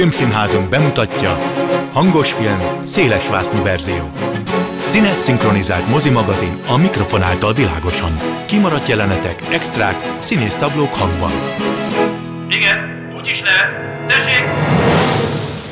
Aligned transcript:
Filmszínházunk 0.00 0.68
bemutatja 0.68 1.30
Hangos 1.92 2.32
film, 2.32 2.82
szélesvásznú 2.82 3.62
verzió. 3.62 4.10
Színes 4.82 5.16
szinkronizált 5.16 5.88
mozimagazin 5.88 6.62
a 6.66 6.76
mikrofon 6.76 7.22
által 7.22 7.52
világosan. 7.54 8.14
Kimaradt 8.46 8.88
jelenetek, 8.88 9.42
extrák, 9.52 10.16
színésztablók 10.18 10.94
hangban. 10.94 11.30
Igen, 12.50 13.08
úgy 13.16 13.26
is 13.28 13.42
lehet. 13.42 13.74
Tessék! 14.06 14.44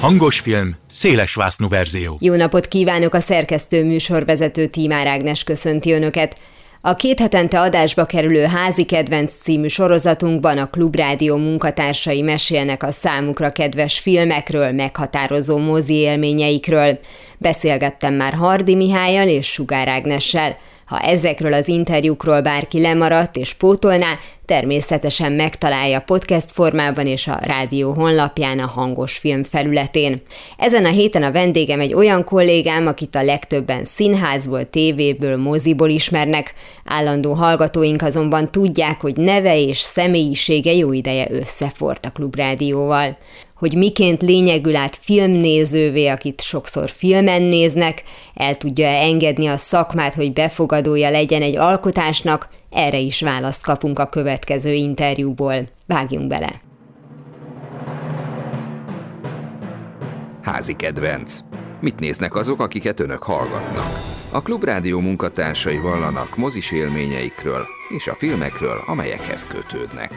Hangos 0.00 0.40
film, 0.40 0.74
szélesvásznú 0.90 1.68
verzió. 1.68 2.16
Jó 2.20 2.34
napot 2.34 2.68
kívánok 2.68 3.14
a 3.14 3.20
szerkesztő 3.20 3.84
műsorvezető 3.84 4.66
Tímár 4.66 5.06
Ágnes 5.06 5.45
köszönti 5.45 5.92
Önöket. 5.92 6.40
A 6.80 6.95
két 6.95 7.20
hetente 7.20 7.60
adásba 7.60 8.04
kerülő 8.04 8.45
Házi 8.45 8.84
Kedvenc 8.84 9.34
című 9.34 9.66
sorozatunkban 9.68 10.59
a 10.59 10.70
Klubrádió 10.70 11.37
munkatársai 11.37 12.23
mesélnek 12.23 12.82
a 12.82 12.91
számukra 12.91 13.51
kedves 13.51 13.98
filmekről, 13.98 14.73
meghatározó 14.73 15.59
mozi 15.59 15.95
élményeikről. 15.95 16.98
Beszélgettem 17.38 18.14
már 18.14 18.32
Hardi 18.32 18.74
Mihályal 18.74 19.28
és 19.28 19.46
Sugár 19.46 19.88
Ágnessel. 19.88 20.56
Ha 20.84 21.01
ezekről 21.01 21.52
az 21.52 21.68
interjúkról 21.68 22.41
bárki 22.41 22.80
lemaradt 22.80 23.37
és 23.37 23.54
pótolná, 23.54 24.18
természetesen 24.48 25.33
megtalálja 25.33 26.01
podcast 26.01 26.51
formában 26.52 27.07
és 27.07 27.27
a 27.27 27.38
rádió 27.43 27.93
honlapján 27.93 28.59
a 28.59 28.66
hangos 28.66 29.19
film 29.19 29.45
felületén. 29.45 30.23
Ezen 30.57 30.84
a 30.84 30.88
héten 30.88 31.23
a 31.23 31.33
vendégem 31.33 31.80
egy 31.80 31.95
olyan 31.95 32.24
kollégám, 32.24 32.87
akit 32.87 33.15
a 33.15 33.23
legtöbben 33.23 33.84
színházból, 33.84 34.71
tévéből, 34.71 35.37
moziból 35.37 35.88
ismernek. 35.88 36.55
Állandó 36.84 37.33
hallgatóink 37.33 38.02
azonban 38.02 38.51
tudják, 38.51 39.01
hogy 39.01 39.16
neve 39.16 39.61
és 39.61 39.79
személyisége 39.79 40.73
jó 40.73 40.93
ideje 40.93 41.27
összefort 41.30 42.07
a 42.07 42.10
klubrádióval 42.10 43.16
hogy 43.55 43.74
miként 43.74 44.23
lényegül 44.23 44.77
át 44.77 44.99
filmnézővé, 45.01 46.07
akit 46.07 46.40
sokszor 46.40 46.90
filmen 46.90 47.43
néznek, 47.43 48.02
el 48.35 48.57
tudja 48.57 48.87
engedni 48.87 49.46
a 49.46 49.57
szakmát, 49.57 50.15
hogy 50.15 50.33
befogadója 50.33 51.10
legyen 51.10 51.43
egy 51.43 51.57
alkotásnak, 51.57 52.49
erre 52.71 52.99
is 52.99 53.21
választ 53.21 53.63
kapunk 53.63 53.99
a 53.99 54.07
következő 54.07 54.73
interjúból. 54.73 55.55
Vágjunk 55.87 56.29
bele! 56.29 56.61
Házi 60.43 60.77
kedvenc. 60.77 61.39
Mit 61.80 61.99
néznek 61.99 62.35
azok, 62.35 62.61
akiket 62.61 63.01
önök 63.01 63.23
hallgatnak? 63.23 63.93
A 64.33 64.43
Klubrádió 64.43 65.00
munkatársai 65.00 65.78
vallanak 65.78 66.37
mozis 66.37 66.72
élményeikről 66.72 67.66
és 67.89 68.06
a 68.06 68.15
filmekről, 68.15 68.83
amelyekhez 68.87 69.47
kötődnek. 69.47 70.12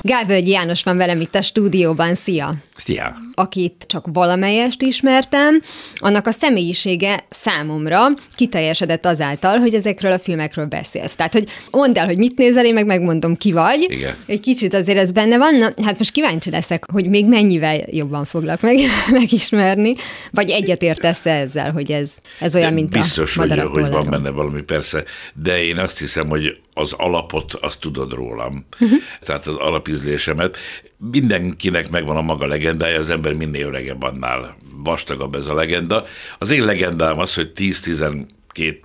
Gávölgy 0.00 0.48
János 0.48 0.82
van 0.82 0.96
velem 0.96 1.20
itt 1.20 1.34
a 1.34 1.42
stúdióban, 1.42 2.14
szia! 2.14 2.54
Szia! 2.76 3.25
Akit 3.38 3.84
csak 3.88 4.06
valamelyest 4.12 4.82
ismertem, 4.82 5.62
annak 5.96 6.26
a 6.26 6.30
személyisége 6.30 7.24
számomra 7.30 8.06
kiteljesedett 8.36 9.06
azáltal, 9.06 9.58
hogy 9.58 9.74
ezekről 9.74 10.12
a 10.12 10.18
filmekről 10.18 10.66
beszélsz. 10.66 11.14
Tehát, 11.14 11.32
hogy 11.32 11.48
mondd 11.70 11.98
el, 11.98 12.06
hogy 12.06 12.18
mit 12.18 12.38
nézel, 12.38 12.64
én 12.64 12.74
meg 12.74 12.86
megmondom, 12.86 13.36
ki 13.36 13.52
vagy. 13.52 13.86
Igen. 13.88 14.14
Egy 14.26 14.40
kicsit 14.40 14.74
azért 14.74 14.98
ez 14.98 15.10
benne 15.10 15.38
van. 15.38 15.54
Na, 15.54 15.68
hát 15.84 15.98
most 15.98 16.10
kíváncsi 16.10 16.50
leszek, 16.50 16.90
hogy 16.92 17.08
még 17.08 17.26
mennyivel 17.26 17.80
jobban 17.90 18.24
foglak 18.24 18.60
meg, 18.60 18.78
megismerni, 19.10 19.94
vagy 20.30 20.50
egyetértesz 20.50 21.26
-e 21.26 21.30
ezzel, 21.30 21.72
hogy 21.72 21.90
ez, 21.90 22.14
ez 22.40 22.54
olyan, 22.54 22.68
De 22.68 22.74
mint 22.74 22.90
biztos, 22.90 23.36
a 23.36 23.40
hogy, 23.40 23.48
madarak 23.48 23.72
hogy 23.72 23.90
van 23.90 24.10
benne 24.10 24.30
valami, 24.30 24.62
persze, 24.62 25.04
de 25.34 25.64
én 25.64 25.78
azt 25.78 25.98
hiszem, 25.98 26.28
hogy 26.28 26.60
az 26.72 26.92
alapot 26.92 27.52
azt 27.52 27.80
tudod 27.80 28.12
rólam, 28.12 28.66
uh-huh. 28.80 28.98
tehát 29.20 29.46
az 29.46 29.56
alapízlésemet. 29.56 30.56
Mindenkinek 30.98 31.90
megvan 31.90 32.16
a 32.16 32.22
maga 32.22 32.46
legendája, 32.46 32.98
az 32.98 33.10
ember 33.10 33.32
minél 33.32 33.66
öregebb, 33.66 34.02
annál 34.02 34.56
vastagabb 34.76 35.34
ez 35.34 35.46
a 35.46 35.54
legenda. 35.54 36.04
Az 36.38 36.50
én 36.50 36.64
legendám 36.64 37.18
az, 37.18 37.34
hogy 37.34 37.52
10-12, 37.56 38.24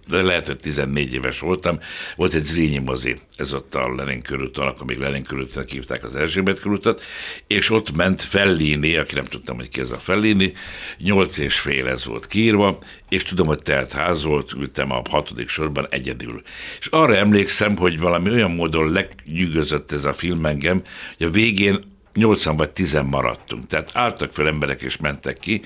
de 0.08 0.22
lehet, 0.22 0.48
hogy 0.48 0.58
14 0.58 1.14
éves 1.14 1.40
voltam, 1.40 1.80
volt 2.16 2.34
egy 2.34 2.44
Zrínyi 2.44 2.78
mozi, 2.78 3.16
ez 3.36 3.54
ott 3.54 3.76
a 3.76 3.96
Lenin 3.96 4.22
körúton, 4.22 4.68
akkor 4.68 4.86
még 4.86 4.98
Lenin 4.98 5.24
körúton 5.24 5.66
hívták 5.68 6.04
az 6.04 6.16
Erzsébet 6.16 6.60
körútot, 6.60 7.02
és 7.48 7.70
ott 7.70 7.96
ment 7.96 8.22
Fellini, 8.22 8.96
aki 8.96 9.16
nem 9.16 9.26
tudtam, 9.26 9.56
hogy 9.56 9.70
ki 9.70 9.80
ez 9.80 9.92
a 9.92 9.98
Fellini, 9.98 10.54
8 10.98 11.38
és 11.38 11.60
fél 11.60 11.88
ez 11.88 12.06
volt 12.06 12.26
kiírva, 12.26 12.78
és 13.10 13.24
tudom, 13.24 13.48
hogy 13.48 13.62
telt 13.62 13.92
ház 13.92 14.24
volt, 14.24 14.54
ültem 14.54 14.92
a 14.92 15.02
hatodik 15.10 15.50
sorban 15.50 15.88
egyedül. 15.90 16.42
És 16.80 16.88
arra 16.88 17.16
emlékszem, 17.16 17.78
hogy 17.78 18.00
valami 18.00 18.30
olyan 18.30 18.52
módon 18.52 18.92
legnyűgözött 18.92 19.92
ez 19.92 20.06
a 20.06 20.14
film 20.14 20.46
engem, 20.46 20.82
hogy 21.18 21.28
a 21.28 21.32
végén 21.32 21.90
80 22.14 22.56
vagy 22.58 22.70
10 22.70 23.00
maradtunk. 23.06 23.68
Tehát 23.68 23.90
álltak 23.94 24.30
fel 24.34 24.48
emberek 24.48 24.82
és 24.82 24.98
mentek 24.98 25.40
ki, 25.40 25.62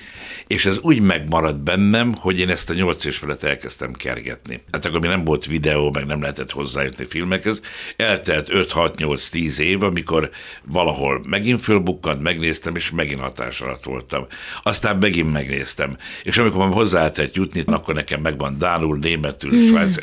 és 0.46 0.66
ez 0.66 0.78
úgy 0.78 1.00
megmaradt 1.00 1.58
bennem, 1.58 2.14
hogy 2.14 2.40
én 2.40 2.50
ezt 2.50 2.70
a 2.70 2.74
8 2.74 3.04
és 3.04 3.16
felet 3.16 3.44
elkezdtem 3.44 3.92
kergetni. 3.92 4.62
Hát 4.72 4.84
akkor 4.84 5.00
még 5.00 5.10
nem 5.10 5.24
volt 5.24 5.46
videó, 5.46 5.90
meg 5.90 6.06
nem 6.06 6.20
lehetett 6.20 6.50
hozzájutni 6.50 7.04
filmekhez. 7.04 7.60
Eltelt 7.96 8.48
5-6-8-10 8.52 9.58
év, 9.58 9.82
amikor 9.82 10.30
valahol 10.64 11.22
megint 11.28 11.60
fölbukkant, 11.60 12.22
megnéztem, 12.22 12.74
és 12.76 12.90
megint 12.90 13.20
hatás 13.20 13.60
alatt 13.60 13.84
voltam. 13.84 14.26
Aztán 14.62 14.96
megint 14.96 15.32
megnéztem. 15.32 15.96
És 16.22 16.38
amikor 16.38 16.60
már 16.60 16.72
hozzáállt 16.72 17.30
jutni, 17.32 17.62
akkor 17.66 17.94
nekem 17.94 18.20
megvan 18.20 18.58
Dánul, 18.58 18.98
Németül, 18.98 19.54
mm. 19.54 19.68
Svájc, 19.68 19.96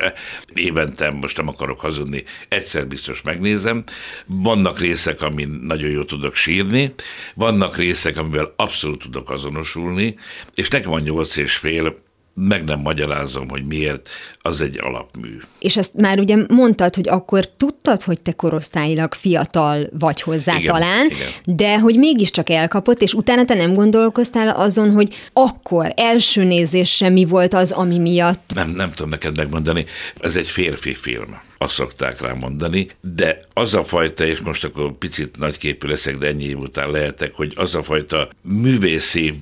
évente, 0.54 1.12
most 1.12 1.38
nem 1.38 1.48
akarok 1.48 1.80
hazudni, 1.80 2.24
egyszer 2.48 2.88
biztos 2.88 3.22
megnézem. 3.22 3.84
Vannak 4.26 4.80
részek, 4.80 5.22
amin 5.22 5.50
nagyon 5.50 5.90
jó 5.90 6.04
tudok 6.04 6.33
sírni, 6.36 6.94
vannak 7.36 7.78
részek, 7.78 8.18
amivel 8.18 8.54
abszolút 8.56 9.00
tudok 9.00 9.30
azonosulni, 9.30 10.16
és 10.56 10.70
nekem 10.70 10.92
a 10.92 11.00
nyolc 11.00 11.36
és 11.36 11.56
fél, 11.56 12.02
meg 12.36 12.64
nem 12.64 12.80
magyarázom, 12.80 13.50
hogy 13.50 13.66
miért, 13.66 14.10
az 14.42 14.62
egy 14.62 14.80
alapmű. 14.82 15.38
És 15.60 15.78
ezt 15.78 15.94
már 15.94 16.20
ugye 16.20 16.38
mondtad, 16.48 16.96
hogy 16.96 17.10
akkor 17.10 17.50
tudtad, 17.50 18.02
hogy 18.02 18.22
te 18.22 18.32
korosztályilag 18.32 19.14
fiatal 19.14 19.88
vagy 20.00 20.22
hozzá 20.22 20.58
Igen, 20.58 20.74
talán, 20.74 21.06
igen. 21.06 21.56
de 21.58 21.80
hogy 21.80 21.96
mégiscsak 21.96 22.50
elkapott, 22.50 23.02
és 23.02 23.14
utána 23.14 23.46
te 23.46 23.54
nem 23.54 23.74
gondolkoztál 23.74 24.50
azon, 24.50 24.92
hogy 24.92 25.16
akkor 25.34 25.92
első 25.96 26.44
nézésre 26.44 27.10
mi 27.10 27.26
volt 27.26 27.54
az, 27.54 27.72
ami 27.72 27.98
miatt 27.98 28.52
Nem, 28.56 28.70
nem 28.70 28.92
tudom 28.92 29.10
neked 29.10 29.38
megmondani, 29.38 29.86
ez 30.20 30.36
egy 30.36 30.50
férfi 30.50 30.94
film. 30.94 31.40
Azt 31.64 31.74
szokták 31.74 32.22
rá 32.22 32.34
mondani, 32.34 32.88
de 33.02 33.40
az 33.54 33.74
a 33.74 33.84
fajta, 33.84 34.26
és 34.26 34.40
most 34.40 34.64
akkor 34.64 34.98
picit 34.98 35.38
nagyképű 35.38 35.88
leszek, 35.88 36.18
de 36.18 36.28
ennyi 36.28 36.44
év 36.44 36.58
után 36.58 36.92
lehetek, 36.92 37.34
hogy 37.34 37.54
az 37.56 37.76
a 37.76 37.84
fajta 37.84 38.30
művészi 38.42 39.40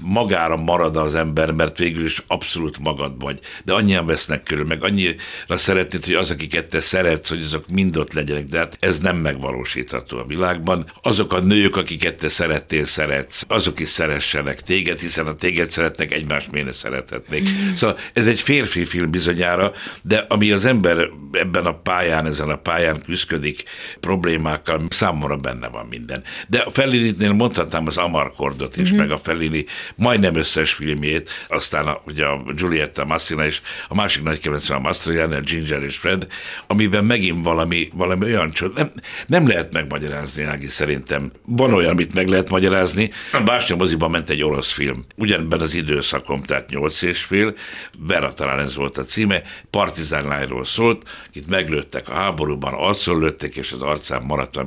magára 0.00 0.56
marad 0.56 0.96
az 0.96 1.14
ember, 1.14 1.50
mert 1.50 1.78
végül 1.78 2.04
is 2.04 2.22
abszolút 2.26 2.78
magad 2.78 3.20
vagy. 3.20 3.38
De 3.64 3.72
annyian 3.72 4.06
vesznek 4.06 4.42
körül, 4.42 4.64
meg 4.64 4.84
annyira 4.84 5.16
szeretnéd, 5.48 6.04
hogy 6.04 6.14
az, 6.14 6.30
akiket 6.30 6.66
te 6.66 6.80
szeretsz, 6.80 7.28
hogy 7.28 7.42
azok 7.42 7.68
mind 7.68 7.96
ott 7.96 8.12
legyenek, 8.12 8.46
de 8.46 8.58
hát 8.58 8.76
ez 8.80 8.98
nem 8.98 9.16
megvalósítható 9.16 10.18
a 10.18 10.26
világban. 10.26 10.90
Azok 11.02 11.32
a 11.32 11.40
nők, 11.40 11.76
akiket 11.76 12.16
te 12.16 12.28
szerettél, 12.28 12.84
szeretsz, 12.84 13.44
azok 13.48 13.80
is 13.80 13.88
szeressenek 13.88 14.62
téged, 14.62 14.98
hiszen 14.98 15.26
a 15.26 15.34
téged 15.34 15.70
szeretnek, 15.70 16.12
egymást 16.12 16.50
miért 16.50 16.72
szerethetnék. 16.72 17.48
Szóval 17.74 17.98
ez 18.12 18.26
egy 18.26 18.40
férfi 18.40 18.84
film 18.84 19.10
bizonyára, 19.10 19.72
de 20.02 20.24
ami 20.28 20.52
az 20.52 20.64
ember 20.64 21.08
ebben 21.32 21.66
a 21.66 21.74
pályán, 21.74 22.26
ezen 22.26 22.48
a 22.48 22.56
pályán 22.56 23.00
küzdik 23.06 23.64
problémákkal, 24.00 24.82
számomra 24.88 25.36
benne 25.36 25.68
van 25.68 25.86
minden. 25.86 26.22
De 26.48 26.58
a 26.58 26.70
Fellinitnél 26.70 27.32
mondhatnám 27.32 27.86
az 27.86 27.96
Amarkordot 27.96 28.76
is, 28.76 28.92
meg 28.92 29.10
a 29.10 29.18
Fellini 29.18 29.64
majdnem 29.96 30.34
összes 30.34 30.72
filmjét, 30.72 31.30
aztán 31.48 31.86
a, 31.86 32.00
ugye 32.06 32.24
a 32.24 32.42
Giulietta 32.56 33.04
Massina 33.04 33.46
és 33.46 33.60
a 33.88 33.94
másik 33.94 34.22
nagy 34.22 34.40
kedvencem 34.40 34.76
a 34.76 34.80
Mastroianni, 34.80 35.34
a 35.34 35.40
Ginger 35.40 35.82
és 35.82 35.96
Fred, 35.96 36.26
amiben 36.66 37.04
megint 37.04 37.44
valami, 37.44 37.90
valami 37.94 38.24
olyan 38.24 38.50
csod, 38.50 38.74
nem, 38.74 38.92
nem 39.26 39.46
lehet 39.48 39.72
megmagyarázni, 39.72 40.42
Ági, 40.42 40.66
szerintem. 40.66 41.32
Van 41.44 41.72
olyan, 41.72 41.90
amit 41.90 42.14
meg 42.14 42.28
lehet 42.28 42.50
magyarázni. 42.50 43.10
A 43.32 43.40
Básnya 43.40 43.76
moziban 43.76 44.10
ment 44.10 44.30
egy 44.30 44.42
orosz 44.42 44.72
film, 44.72 45.04
ugyanebben 45.16 45.60
az 45.60 45.74
időszakom, 45.74 46.42
tehát 46.42 46.70
nyolc 46.70 47.02
és 47.02 47.22
fél, 47.22 47.54
Vera 47.98 48.32
talán 48.32 48.58
ez 48.58 48.74
volt 48.74 48.98
a 48.98 49.04
címe, 49.04 49.42
partizán 49.70 50.26
lányról 50.26 50.64
szólt, 50.64 51.08
akit 51.28 51.48
meglőttek 51.48 52.08
a 52.08 52.12
háborúban, 52.12 52.74
arcon 52.74 53.18
lőttek, 53.18 53.56
és 53.56 53.72
az 53.72 53.82
arcán 53.82 54.22
maradtam. 54.22 54.66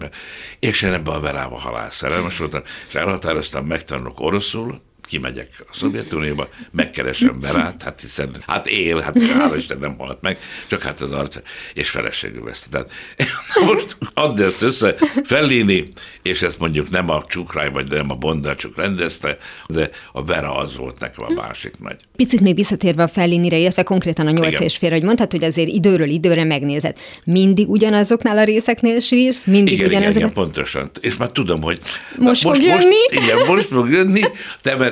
És 0.59 0.81
én 0.81 0.93
ebbe 0.93 1.11
a 1.11 1.19
Verába 1.19 1.59
halál 1.59 1.89
szerelmes 1.89 2.37
voltam, 2.37 2.61
és 2.87 2.95
elhatároztam, 2.95 3.65
megtanulok 3.65 4.19
oroszul, 4.19 4.81
kimegyek 5.07 5.65
a 5.71 5.75
Szovjetunióba, 5.75 6.47
megkeresem 6.71 7.39
Berát, 7.39 7.83
hát 7.83 8.01
hiszen, 8.01 8.35
hát 8.47 8.67
él, 8.67 8.99
hát 8.99 9.23
hála 9.23 9.55
Isten 9.55 9.77
nem 9.77 9.95
halt 9.97 10.21
meg, 10.21 10.37
csak 10.67 10.81
hát 10.81 11.01
az 11.01 11.11
arca, 11.11 11.41
és 11.73 11.89
feleségül 11.89 12.43
veszte. 12.43 12.67
Tehát 12.69 12.91
most 13.73 13.97
add 14.13 14.41
ezt 14.41 14.61
össze, 14.61 14.95
Fellini, 15.23 15.87
és 16.21 16.41
ezt 16.41 16.59
mondjuk 16.59 16.89
nem 16.89 17.09
a 17.09 17.23
Csukráj, 17.27 17.71
vagy 17.71 17.89
nem 17.89 18.11
a 18.11 18.15
Bondarcsuk 18.15 18.75
rendezte, 18.77 19.37
de 19.67 19.89
a 20.11 20.23
Vera 20.23 20.55
az 20.55 20.75
volt 20.75 20.99
nekem 20.99 21.23
a 21.27 21.33
másik 21.33 21.73
nagy. 21.79 21.97
Picit 22.15 22.41
még 22.41 22.55
visszatérve 22.55 23.03
a 23.03 23.07
Fellinire, 23.07 23.57
illetve 23.57 23.83
konkrétan 23.83 24.27
a 24.27 24.31
nyolc 24.31 24.59
és 24.59 24.77
fél, 24.77 24.91
hogy 24.91 25.03
mondtad, 25.03 25.31
hogy 25.31 25.43
azért 25.43 25.69
időről 25.69 26.09
időre 26.09 26.43
megnézed. 26.43 26.97
Mindig 27.23 27.69
ugyanazoknál 27.69 28.37
a 28.37 28.43
részeknél 28.43 28.99
sírsz? 28.99 29.45
Mindig 29.45 29.73
igen, 29.73 29.85
ugyanazok... 29.85 30.15
igen, 30.15 30.29
igen, 30.29 30.43
pontosan. 30.43 30.91
És 30.99 31.17
már 31.17 31.31
tudom, 31.31 31.61
hogy 31.61 31.79
most, 32.17 32.43
most 32.43 32.57
fog 32.57 32.65
jönni. 32.65 32.95
Most, 33.13 33.25
igen, 33.25 33.47
most 33.47 33.67
fog 33.67 33.89
jönni, 33.89 34.21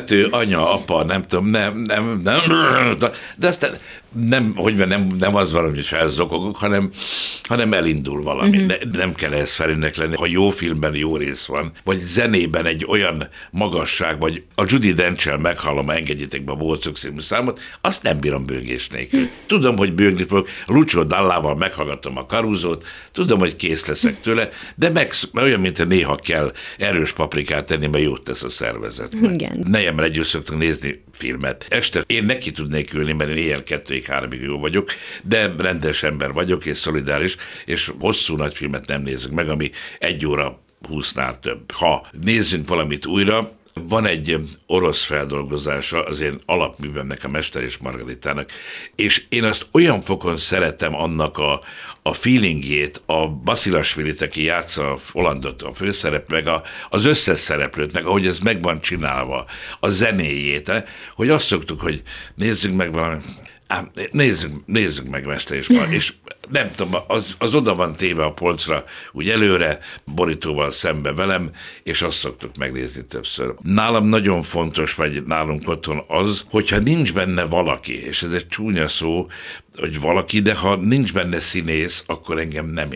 temető, 0.06 0.28
anya, 0.31 0.74
apa, 0.74 1.04
nem 1.04 1.28
tudom, 1.28 1.48
nem, 1.48 1.78
nem, 1.78 2.22
nem, 2.24 2.98
de 3.36 3.48
aztán 3.48 3.72
nem, 4.11 4.53
hogy 4.56 4.75
nem, 4.75 5.07
nem 5.19 5.35
az 5.35 5.51
van, 5.51 5.73
hogy 5.73 5.85
felzokogok, 5.85 6.57
hanem, 6.57 6.91
hanem 7.44 7.73
elindul 7.73 8.21
valami. 8.21 8.57
Uh-huh. 8.57 8.67
Ne, 8.67 8.97
nem 8.97 9.13
kell 9.13 9.33
ez 9.33 9.53
felének 9.53 9.95
lenni. 9.95 10.15
Ha 10.15 10.25
jó 10.25 10.50
filmben 10.50 10.95
jó 10.95 11.17
rész 11.17 11.45
van, 11.45 11.71
vagy 11.83 12.00
zenében 12.00 12.65
egy 12.65 12.85
olyan 12.88 13.29
magasság, 13.51 14.19
vagy 14.19 14.44
a 14.56 14.63
Judy 14.67 14.94
Denchel 14.94 15.38
meghallom, 15.38 15.89
engedjétek 15.89 16.44
be 16.44 16.51
a 16.51 16.56
Bócok 16.56 16.97
című 16.97 17.19
számot, 17.19 17.59
azt 17.81 18.03
nem 18.03 18.19
bírom 18.19 18.45
bőgés 18.45 18.88
nélkül. 18.88 19.27
Tudom, 19.45 19.77
hogy 19.77 19.94
bőgni 19.94 20.23
fogok, 20.23 20.47
Lucio 20.65 21.03
Dallával 21.03 21.56
meghallgatom 21.56 22.17
a 22.17 22.25
karúzót, 22.25 22.85
tudom, 23.11 23.39
hogy 23.39 23.56
kész 23.56 23.85
leszek 23.85 24.21
tőle, 24.21 24.50
de 24.75 24.89
meg, 24.89 25.11
olyan, 25.33 25.59
mint 25.59 25.88
néha 25.88 26.15
kell 26.15 26.53
erős 26.77 27.11
paprikát 27.11 27.65
tenni, 27.65 27.88
mert 27.88 28.03
jót 28.03 28.23
tesz 28.23 28.44
a 28.44 28.50
szervezet. 28.50 29.13
Igen. 29.13 29.65
Nejemmel 29.67 30.06
együtt 30.06 30.25
szoktunk 30.25 30.59
nézni 30.59 31.03
filmet. 31.19 31.66
Este 31.69 32.04
én 32.06 32.25
neki 32.25 32.51
tudnék 32.51 32.94
ülni, 32.94 33.13
mert 33.13 33.30
én 33.30 33.38
éjjel 33.38 33.63
kettőig, 33.63 34.06
háromig 34.06 34.42
jó 34.42 34.60
vagyok, 34.60 34.92
de 35.24 35.54
rendes 35.57 36.04
ember 36.04 36.31
vagyok, 36.31 36.66
és 36.66 36.77
szolidáris, 36.77 37.36
és 37.66 37.92
hosszú 38.00 38.36
nagy 38.36 38.54
filmet 38.54 38.88
nem 38.88 39.01
nézek 39.01 39.31
meg, 39.31 39.50
ami 39.50 39.71
egy 40.00 40.25
óra 40.25 40.60
húsznál 40.88 41.39
több. 41.39 41.71
Ha 41.71 42.07
nézzünk 42.24 42.68
valamit 42.68 43.06
újra, 43.06 43.51
van 43.88 44.06
egy 44.06 44.40
orosz 44.66 45.04
feldolgozása 45.04 46.04
az 46.04 46.20
én 46.20 46.40
alapművemnek, 46.46 47.24
a 47.24 47.28
Mester 47.28 47.64
és 47.64 47.78
Margaritának, 47.78 48.52
és 48.96 49.24
én 49.30 49.44
azt 49.44 49.68
olyan 49.72 50.02
fokon 50.02 50.38
szeretem 50.38 50.96
annak 50.96 51.38
a, 51.38 51.62
a 52.02 52.14
feelingjét, 52.14 53.02
a 53.06 53.28
Basilasvilit, 53.28 54.22
aki 54.22 54.44
játsza 54.44 54.92
a 54.92 54.98
Hollandot, 55.12 55.62
a 55.62 55.74
főszerep, 55.74 56.30
meg 56.30 56.48
a, 56.48 56.64
az 56.90 57.06
összes 57.06 57.40
szereplőt, 57.40 57.94
meg 57.94 58.06
ahogy 58.06 58.28
ez 58.28 58.40
meg 58.40 58.62
van 58.62 58.81
csinálva, 58.81 59.46
a 59.80 59.90
zenéjét, 59.90 60.70
eh, 60.70 60.84
hogy 61.16 61.30
azt 61.30 61.46
szoktuk, 61.46 61.81
hogy 61.81 62.02
nézzük 62.36 62.76
meg 62.76 62.92
valami, 62.92 63.18
Ám, 63.68 63.92
nézzük, 64.12 64.52
nézzük 64.66 65.08
meg 65.08 65.26
Mester 65.26 65.58
és, 65.58 65.68
és 65.90 66.14
nem 66.50 66.72
tudom, 66.75 67.01
az, 67.07 67.36
az 67.40 67.56
oda 67.56 67.75
van 67.75 67.96
téve 67.96 68.24
a 68.24 68.34
polcra, 68.34 68.84
úgy 69.12 69.30
előre, 69.30 69.80
borítóval 70.04 70.72
szembe 70.72 71.13
velem, 71.13 71.51
és 71.84 72.01
azt 72.01 72.18
szoktuk 72.18 72.57
megnézni 72.57 73.06
többször. 73.06 73.54
Nálam 73.62 74.07
nagyon 74.07 74.42
fontos, 74.42 74.96
vagy 74.96 75.24
nálunk 75.24 75.69
otthon 75.69 76.04
az, 76.07 76.44
hogyha 76.50 76.80
nincs 76.80 77.13
benne 77.13 77.44
valaki, 77.44 78.06
és 78.06 78.24
ez 78.24 78.34
egy 78.34 78.48
csúnya 78.48 78.88
szó, 78.88 79.28
hogy 79.75 80.00
valaki, 80.00 80.40
de 80.40 80.56
ha 80.56 80.75
nincs 80.75 81.13
benne 81.13 81.40
színész, 81.40 82.04
akkor 82.07 82.40
engem 82.40 82.66
nem 82.66 82.90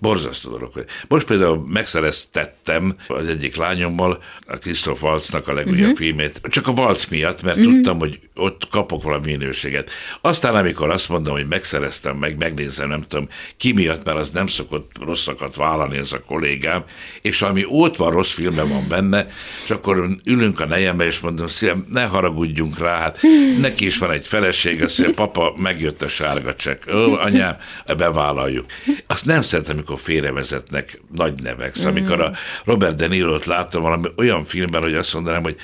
Borzasztó 0.00 0.50
dolog. 0.50 0.84
Most 1.08 1.26
például 1.26 1.66
megszereztettem 1.68 2.96
az 3.08 3.28
egyik 3.28 3.56
lányommal 3.56 4.22
a 4.46 4.56
Christoph 4.56 5.02
Waltznak 5.02 5.48
a 5.48 5.52
legújabb 5.52 5.80
uh-huh. 5.80 5.96
filmét, 5.96 6.40
csak 6.42 6.66
a 6.66 6.70
Waltz 6.70 7.06
miatt, 7.08 7.42
mert 7.42 7.56
uh-huh. 7.56 7.72
tudtam, 7.72 7.98
hogy 7.98 8.20
ott 8.34 8.68
kapok 8.68 9.02
valami 9.02 9.26
minőséget. 9.26 9.90
Aztán, 10.20 10.54
amikor 10.54 10.90
azt 10.90 11.08
mondom, 11.08 11.34
hogy 11.34 11.46
megszereztem, 11.46 12.16
meg 12.16 12.36
megnézem, 12.36 12.88
nem 12.88 13.02
tudom, 13.02 13.28
ki 13.56 13.72
miatt, 13.72 14.04
mert 14.04 14.18
az 14.18 14.30
nem 14.30 14.46
szokott 14.46 14.90
rosszakat 15.04 15.56
vállalni 15.56 15.96
ez 15.96 16.12
a 16.12 16.20
kollégám, 16.20 16.84
és 17.22 17.42
ami 17.42 17.64
ott 17.68 17.96
van, 17.96 18.10
rossz 18.10 18.32
filme 18.32 18.62
van 18.62 18.88
benne, 18.88 19.26
és 19.64 19.70
akkor 19.70 20.08
ülünk 20.24 20.60
a 20.60 20.66
nejembe, 20.66 21.04
és 21.04 21.20
mondom, 21.20 21.46
szívem, 21.46 21.86
ne 21.90 22.04
haragudjunk 22.04 22.78
rá, 22.78 22.98
hát 22.98 23.18
neki 23.60 23.84
is 23.86 23.98
van 23.98 24.10
egy 24.10 24.26
feleség, 24.26 24.82
azt 24.82 24.98
mondja, 24.98 25.16
papa, 25.16 25.54
megjött 25.56 26.02
a 26.02 26.08
sárga 26.08 26.54
csekk. 26.54 26.82
Ó, 26.94 27.14
anyám, 27.14 27.56
bevállaljuk. 27.96 28.66
Azt 29.06 29.26
nem 29.26 29.42
szeretem, 29.42 29.84
amikor 29.86 30.04
félrevezetnek 30.04 31.00
nagy 31.14 31.42
nevek. 31.42 31.74
Szóval, 31.74 31.90
amikor 31.90 32.20
a 32.20 32.32
Robert 32.64 32.96
De 32.96 33.06
Niro-t 33.06 33.44
láttam 33.44 33.82
valami 33.82 34.08
olyan 34.16 34.42
filmben, 34.42 34.82
hogy 34.82 34.94
azt 34.94 35.14
mondanám, 35.14 35.42
hogy 35.42 35.56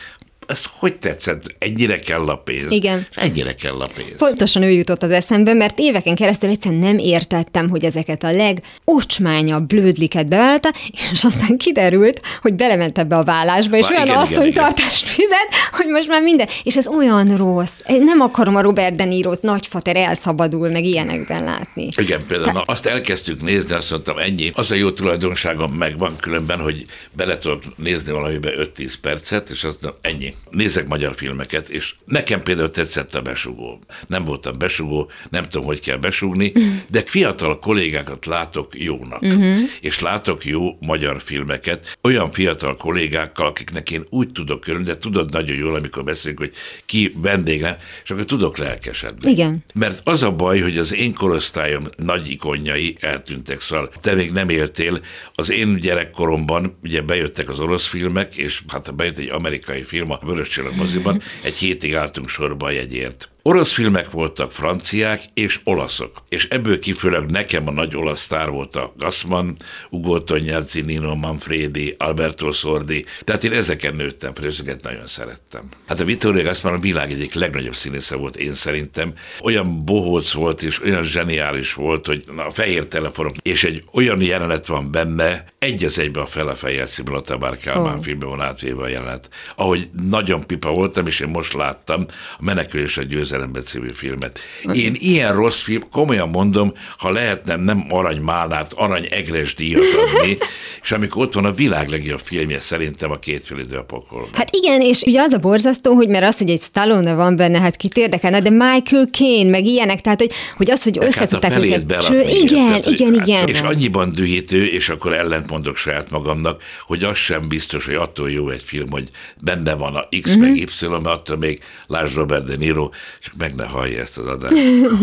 ez 0.52 0.64
hogy 0.78 0.96
tetszett? 0.96 1.56
Ennyire 1.58 1.98
kell 1.98 2.28
a 2.28 2.36
pénz? 2.36 2.66
Igen. 2.68 3.06
Ennyire 3.14 3.54
kell 3.54 3.80
a 3.80 3.88
pénz. 3.94 4.16
Pontosan 4.16 4.62
ő 4.62 4.70
jutott 4.70 5.02
az 5.02 5.10
eszembe, 5.10 5.52
mert 5.52 5.78
éveken 5.78 6.14
keresztül 6.14 6.50
egyszerűen 6.50 6.80
nem 6.80 6.98
értettem, 6.98 7.68
hogy 7.68 7.84
ezeket 7.84 8.22
a 8.22 8.30
legocsmányabb 8.32 9.66
blödliket 9.66 10.28
bevállalta, 10.28 10.70
és 11.12 11.24
aztán 11.24 11.56
kiderült, 11.56 12.20
hogy 12.40 12.54
belement 12.54 12.98
ebbe 12.98 13.16
a 13.16 13.24
vállásba, 13.24 13.76
és 13.76 13.88
Vá, 13.88 14.02
olyan 14.02 14.16
asszonytartást 14.16 15.08
fizet, 15.08 15.48
hogy 15.72 15.86
most 15.86 16.08
már 16.08 16.22
minden. 16.22 16.46
És 16.62 16.76
ez 16.76 16.86
olyan 16.86 17.36
rossz. 17.36 17.80
Én 17.86 18.02
nem 18.04 18.20
akarom 18.20 18.56
a 18.56 18.62
Robert 18.62 18.96
De 18.96 19.04
Niro-t 19.04 19.42
nagyfater 19.42 19.96
elszabadul, 19.96 20.68
meg 20.68 20.84
ilyenekben 20.84 21.44
látni. 21.44 21.88
Igen, 21.96 22.26
például 22.26 22.52
Te... 22.52 22.72
azt 22.72 22.86
elkezdtük 22.86 23.42
nézni, 23.42 23.74
azt 23.74 23.90
mondtam, 23.90 24.18
ennyi. 24.18 24.50
Az 24.54 24.70
a 24.70 24.74
jó 24.74 24.90
tulajdonságom 24.90 25.72
megvan 25.72 26.16
különben, 26.20 26.58
hogy 26.60 26.82
bele 27.12 27.38
tudok 27.38 27.62
nézni 27.76 28.12
valamibe 28.12 28.50
5-10 28.76 28.94
percet, 29.00 29.50
és 29.50 29.64
azt 29.64 29.82
mondtam, 29.82 30.12
ennyi 30.12 30.34
nézek 30.50 30.86
magyar 30.86 31.14
filmeket, 31.14 31.68
és 31.68 31.94
nekem 32.04 32.42
például 32.42 32.70
tetszett 32.70 33.14
a 33.14 33.22
besugó. 33.22 33.80
Nem 34.06 34.24
voltam 34.24 34.58
besugó, 34.58 35.10
nem 35.30 35.48
tudom, 35.48 35.66
hogy 35.66 35.80
kell 35.80 35.96
besugni, 35.96 36.52
de 36.88 37.02
fiatal 37.06 37.58
kollégákat 37.58 38.26
látok 38.26 38.80
jónak. 38.80 39.22
Uh-huh. 39.22 39.56
És 39.80 40.00
látok 40.00 40.44
jó 40.44 40.76
magyar 40.80 41.22
filmeket, 41.22 41.98
olyan 42.02 42.30
fiatal 42.30 42.76
kollégákkal, 42.76 43.46
akiknek 43.46 43.90
én 43.90 44.06
úgy 44.10 44.32
tudok 44.32 44.60
körülni, 44.60 44.86
de 44.86 44.98
tudod 44.98 45.30
nagyon 45.30 45.56
jól, 45.56 45.74
amikor 45.74 46.04
beszélünk, 46.04 46.38
hogy 46.38 46.52
ki 46.86 47.14
vendége, 47.16 47.78
és 48.04 48.10
akkor 48.10 48.24
tudok 48.24 48.56
lelkesedni. 48.56 49.30
Igen. 49.30 49.64
Mert 49.74 50.00
az 50.04 50.22
a 50.22 50.30
baj, 50.30 50.60
hogy 50.60 50.78
az 50.78 50.94
én 50.94 51.14
korosztályom 51.14 51.84
nagy 51.96 52.30
ikonjai 52.30 52.96
eltűntek, 53.00 53.60
szóval 53.60 53.90
te 54.00 54.14
még 54.14 54.32
nem 54.32 54.48
éltél. 54.48 55.00
Az 55.34 55.50
én 55.50 55.74
gyerekkoromban 55.74 56.78
ugye 56.82 57.00
bejöttek 57.00 57.48
az 57.48 57.60
orosz 57.60 57.86
filmek, 57.86 58.36
és 58.36 58.62
hát 58.68 58.94
bejött 58.94 59.18
egy 59.18 59.30
amerikai 59.32 59.82
film, 59.82 60.10
a 60.10 60.18
Vörös 60.22 60.48
Csillag 60.48 60.76
moziban, 60.76 61.22
egy 61.44 61.54
hétig 61.54 61.94
álltunk 61.94 62.28
sorba 62.28 62.66
a 62.66 62.70
jegyért. 62.70 63.31
Orosz 63.44 63.72
filmek 63.72 64.10
voltak 64.10 64.52
franciák 64.52 65.22
és 65.34 65.60
olaszok, 65.64 66.22
és 66.28 66.46
ebből 66.48 66.78
kifőleg 66.78 67.30
nekem 67.30 67.68
a 67.68 67.70
nagy 67.70 67.96
olasz 67.96 68.20
sztár 68.20 68.50
volt 68.50 68.76
a 68.76 68.92
Gassman, 68.96 69.56
Ugo 69.90 70.20
Tognazzi, 70.20 70.80
Nino 70.80 71.14
Manfredi, 71.14 71.94
Alberto 71.98 72.52
Sordi, 72.52 73.04
tehát 73.24 73.44
én 73.44 73.52
ezeken 73.52 73.94
nőttem, 73.94 74.32
ezeket 74.42 74.82
nagyon 74.82 75.06
szerettem. 75.06 75.68
Hát 75.86 76.00
a 76.00 76.04
Vittorio 76.04 76.42
Gassman 76.42 76.74
a 76.74 76.78
világ 76.78 77.12
egyik 77.12 77.34
legnagyobb 77.34 77.74
színésze 77.74 78.16
volt 78.16 78.36
én 78.36 78.54
szerintem, 78.54 79.14
olyan 79.40 79.84
bohóc 79.84 80.32
volt 80.32 80.62
és 80.62 80.82
olyan 80.82 81.02
zseniális 81.02 81.74
volt, 81.74 82.06
hogy 82.06 82.24
na, 82.36 82.46
a 82.46 82.50
fehér 82.50 82.86
telefonok, 82.86 83.36
és 83.36 83.64
egy 83.64 83.82
olyan 83.92 84.20
jelenet 84.20 84.66
van 84.66 84.90
benne, 84.90 85.44
egy 85.58 85.84
az 85.84 85.98
egybe 85.98 86.20
a 86.20 86.26
Fele 86.26 86.54
Fejjel 86.54 86.86
című 86.86 87.10
Lotta 87.10 87.56
Kálmán 87.60 87.96
oh. 87.96 88.02
filmben 88.02 88.28
van 88.28 88.40
átvéve 88.40 88.82
a 88.82 88.88
jelenet. 88.88 89.28
Ahogy 89.56 89.90
nagyon 90.08 90.46
pipa 90.46 90.70
voltam, 90.70 91.06
és 91.06 91.20
én 91.20 91.28
most 91.28 91.52
láttam 91.52 92.06
a 92.38 92.42
Menekülés 92.44 92.98
a 92.98 93.02
győz 93.02 93.31
győzelembe 93.32 93.60
című 93.60 93.90
filmet. 93.94 94.38
Én 94.72 94.94
ilyen 94.98 95.34
rossz 95.34 95.62
film, 95.62 95.82
komolyan 95.90 96.28
mondom, 96.28 96.72
ha 96.98 97.10
lehetne 97.10 97.56
nem 97.56 97.86
arany 97.88 98.20
málnát, 98.20 98.72
arany 98.72 99.06
egres 99.10 99.54
díjat 99.54 99.82
adni, 99.96 100.36
és 100.82 100.92
amikor 100.92 101.22
ott 101.22 101.34
van 101.34 101.44
a 101.44 101.52
világ 101.52 101.88
legjobb 101.88 102.20
filmje 102.20 102.60
szerintem 102.60 103.10
a 103.10 103.18
kétfél 103.18 103.58
idő 103.58 103.76
a 103.76 103.84
pokolban. 103.84 104.30
Hát 104.32 104.48
igen, 104.54 104.80
és 104.80 105.02
ugye 105.02 105.20
az 105.20 105.32
a 105.32 105.38
borzasztó, 105.38 105.94
hogy 105.94 106.08
mert 106.08 106.24
az, 106.24 106.38
hogy 106.38 106.50
egy 106.50 106.60
Stallone 106.60 107.14
van 107.14 107.36
benne, 107.36 107.60
hát 107.60 107.76
kit 107.76 107.96
érdekelne, 107.96 108.40
de 108.40 108.50
Michael 108.50 109.06
Caine, 109.06 109.50
meg 109.50 109.64
ilyenek, 109.64 110.00
tehát 110.00 110.20
hogy, 110.20 110.32
hogy 110.56 110.70
az, 110.70 110.82
hogy 110.82 110.98
összetudták 111.00 111.52
hát 111.52 111.62
őket. 111.62 111.98
Cső, 111.98 112.20
igen, 112.20 112.66
tehát, 112.66 112.86
igen, 112.86 113.14
hát, 113.14 113.26
igen. 113.26 113.48
És 113.48 113.60
annyiban 113.60 114.12
dühítő, 114.12 114.66
és 114.66 114.88
akkor 114.88 115.12
ellentmondok 115.12 115.76
saját 115.76 116.10
magamnak, 116.10 116.62
hogy 116.86 117.02
az 117.02 117.16
sem 117.16 117.48
biztos, 117.48 117.86
hogy 117.86 117.94
attól 117.94 118.30
jó 118.30 118.48
egy 118.48 118.62
film, 118.62 118.90
hogy 118.90 119.08
benne 119.40 119.74
van 119.74 119.94
a 119.94 120.08
X 120.22 120.30
uh-huh. 120.30 120.42
meg 120.42 120.56
Y, 120.56 120.86
mert 120.88 121.06
attól 121.06 121.36
még 121.36 121.60
Lásd 121.86 122.14
Robert 122.14 122.44
De 122.44 122.56
Niro 122.56 122.90
csak 123.24 123.34
meg 123.38 123.54
ne 123.54 123.64
hallja 123.64 124.00
ezt 124.00 124.18
az 124.18 124.26
adást. 124.26 124.54